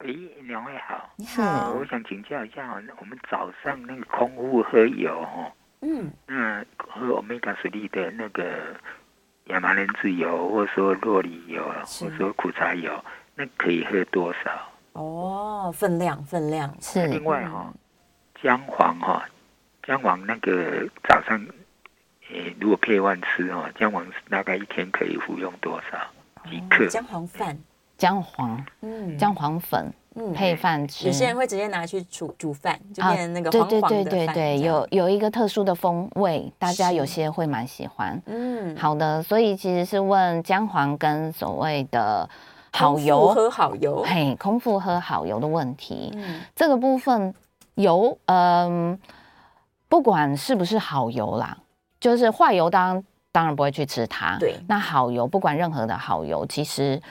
[0.05, 5.50] 哎，两位好，你好，我想请教一下，我们早上那个空腹喝油哦，
[5.80, 8.76] 嗯，那喝 Omega 3的那个
[9.46, 13.02] 亚麻仁籽油，或者说洛梨油，是或者说苦茶油，
[13.34, 14.70] 那可以喝多少？
[14.92, 17.07] 哦，分量分量是。
[17.07, 17.72] 另外哈，
[18.42, 19.26] 姜黄哈，
[19.84, 21.42] 姜黄那个早上，
[22.28, 25.98] 诶，如果配饭吃哦，姜黄大概一天可以服用多少？
[26.50, 26.86] 几克？
[26.88, 27.59] 姜黄饭。
[28.05, 31.07] 姜黄，嗯，姜黄粉，嗯，配饭吃。
[31.07, 33.88] 有些人会直接拿去煮煮饭，就变成那个黄黄的饭。
[33.88, 38.20] 对对对对对，有有一个特殊的风味，大家有些会蛮喜欢。
[38.26, 42.28] 嗯，好的，所以其实是问姜黄跟所谓的
[42.72, 46.12] 好油喝好油，嘿，空腹喝好油的问题。
[46.14, 47.34] 嗯，这个部分
[47.76, 48.98] 油，嗯，
[49.88, 51.57] 不管是不是好油啦，
[51.98, 53.05] 就是坏油当然。
[53.34, 54.36] 当然不会去吃它。
[54.38, 57.02] 对，那好油，不管任何的好油，其实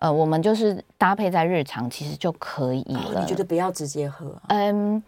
[0.00, 3.00] 呃，我们就是搭配在日常，其实就可以了。
[3.14, 4.34] 哦、你觉得不要直接喝？
[4.48, 5.02] 嗯，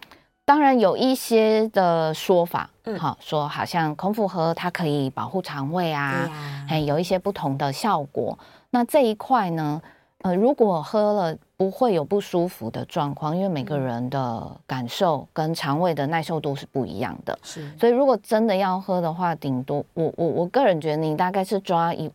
[0.45, 6.31] 当然有一些的说法，嗯，好说好像空腹喝它可以保护肠胃啊，
[6.69, 8.39] 哎、啊，有一些不同的效果。
[8.71, 9.83] 那这一块呢，
[10.23, 11.37] 呃，如果喝了。
[11.55, 17.39] 不会有不舒服的状况，因为每个人的感受跟肠胃的耐受度是不一样的。
[17.41, 22.11] 是，所以如果真的要喝的话，顶多我我我个人觉得你大概是抓一。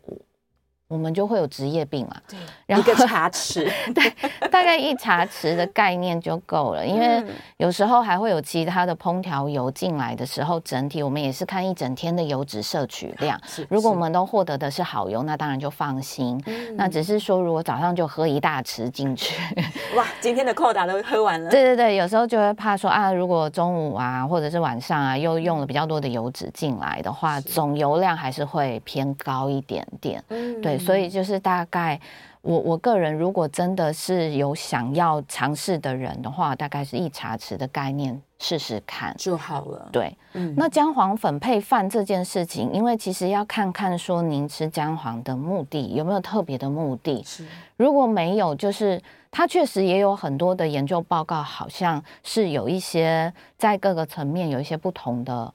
[0.88, 4.10] 我们就会有职业病嘛，对，然后一个茶匙， 对，
[4.50, 6.86] 大概一茶匙的概念就够了。
[6.86, 7.22] 因为
[7.58, 13.38] 有时候还会有其他的烹调油进来的时候，整体我们也是看一整天的油脂摄取量。
[13.68, 16.42] 如果我们都获得的是好油，那当然就放心。
[16.76, 19.36] 那只是说，如果早上就喝一大匙进去，
[19.98, 21.50] 哇，今天的扣打都喝完了。
[21.50, 30.24] 对对对，有时候就会怕说啊，如果中午啊或者是晚上啊又用了比较多的油脂进来的话，总油量还是会偏高一点点。
[30.30, 30.77] 嗯，对。
[30.78, 32.00] 所以就是大概
[32.42, 39.90] 我我个人如果真的是有想要尝试的人的话，大概是一茶匙的概念试试看就好了。
[39.92, 47.22] 对，嗯，那姜黄粉配饭这件事情，因为其实要看看说您吃姜黄的目的有没有特别的目的。
[47.24, 55.54] 是，如果没有，就是它确实也有很多的研究报告，好像是有一些在各个层面有一些不同的。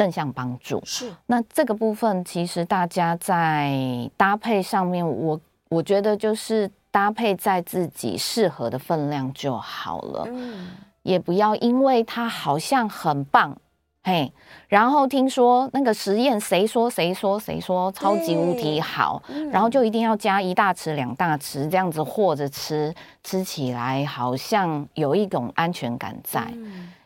[0.00, 0.80] 正向帮助。
[0.82, 5.38] 是，那这个部分其实大家在搭配上面，我
[5.68, 10.68] 我觉得就是搭配在自己适合的分量就好了，嗯，
[11.02, 13.54] 也不要因为它好像很棒，
[14.02, 14.32] 嘿，
[14.68, 19.22] 然后听说那个实验谁说谁说谁说超级无敌好，
[19.52, 26.50] 然后就一定要加一大匙两大匙这样子和着吃，吃起来好像有一种安全感在。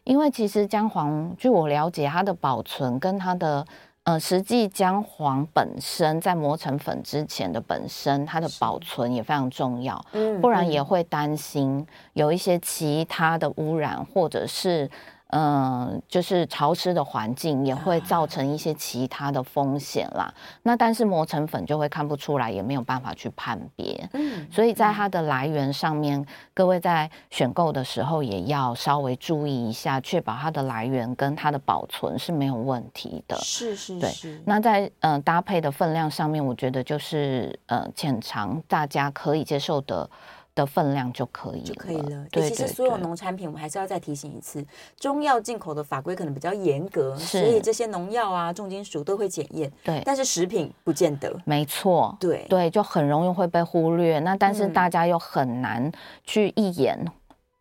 [0.04, 3.66] 因为其实姜黄，据我了解，它的保存跟它的
[4.04, 10.04] 呃实际姜黄本身在磨成粉之前的本身，它的保存也非常重要，
[10.40, 14.90] 不然也会担心有一些其他的污染或者是。
[15.36, 20.32] 嗯，就是潮湿的环境也会造成一些其他的风险啦。
[20.62, 24.08] 那但是磨成粉就会看不出来，也没有办法去判别。
[24.12, 26.24] 嗯，所以在它的来源上面，
[26.54, 33.36] 各位在选购的时候也要稍微注意一下，确保它的来源跟它的保存是没有问题的。
[33.38, 34.38] 是是是。
[34.38, 34.42] 对。
[34.46, 40.08] 那在嗯搭配的分量上面，我觉得就是呃浅尝大家可以接受的。
[40.54, 42.26] 的分量就可以了，就可以了。
[42.30, 44.64] 对，其实所有农产品，我们还是要再提醒一次，
[44.98, 49.70] 中药进口的法规可能比较严格，所以这些农药啊、重金属都会检验。
[49.82, 51.34] 对，但是食品不见得。
[51.44, 54.18] 没错，对对，就很容易会被忽略。
[54.20, 55.90] 那但是大家又很难
[56.24, 56.98] 去一眼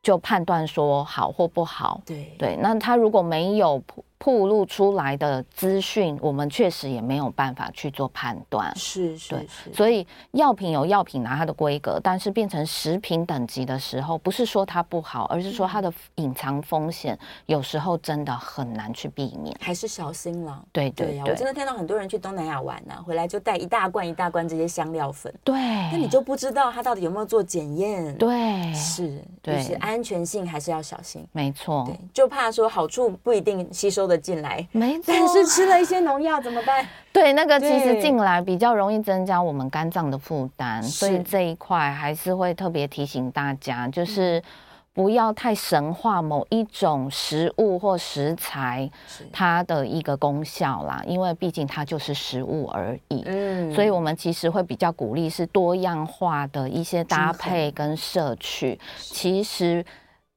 [0.01, 2.01] 就判断说好或不好。
[2.05, 3.81] 对对，那他如果没有。
[4.17, 8.73] 曝露出来的资讯，我们确实也没有办法去做判断。
[8.75, 20.63] 是是是，所以药品有药品拿它的规格，但是变成食品等级的时候，不是说它不好，而是说它的隐藏风险有时候真的很难去避免，还是小心了。
[20.71, 25.33] 对对对，我真的看到很多人去东南亚玩呢，啊，回来就带一大罐一大罐这些香料粉。
[25.43, 25.53] 对，
[25.91, 28.17] 那你就不知道它到底有没有做检验。
[28.17, 31.27] 对，是，对，就是安全性还是要小心。
[31.33, 34.12] 没错，对，就怕说好处不一定吸收的。
[34.17, 36.85] 进来，没错，但是吃了一些农药怎么办？
[37.11, 44.41] 对，那个其实进来比较容易增加我们肝脏的负担，所以这一块还是会特别提醒大家，就是
[44.93, 48.89] 不要太神化某一种食物或食材
[49.31, 53.21] 它的一个功效啦，因为毕竟它就是食物而已。
[53.27, 59.85] 嗯，所以我们其实会比较鼓励是多样化的一些搭配跟摄取，其实。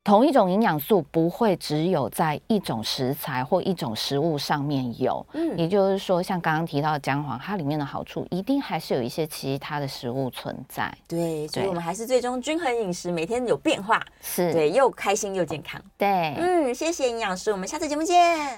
[0.06, 10.96] 同一种营养素不会只有在一种食材或一种食物上面有，嗯，也就是说，像刚刚提到的姜黄，它里面的好处一定还是有一些其他的食物存在。
[11.08, 15.82] 对，所以我们还是最终均衡饮食，每天有变化，是，对，又开心又健康。
[15.98, 18.54] 对，嗯，谢谢营养师，我们下次节目见。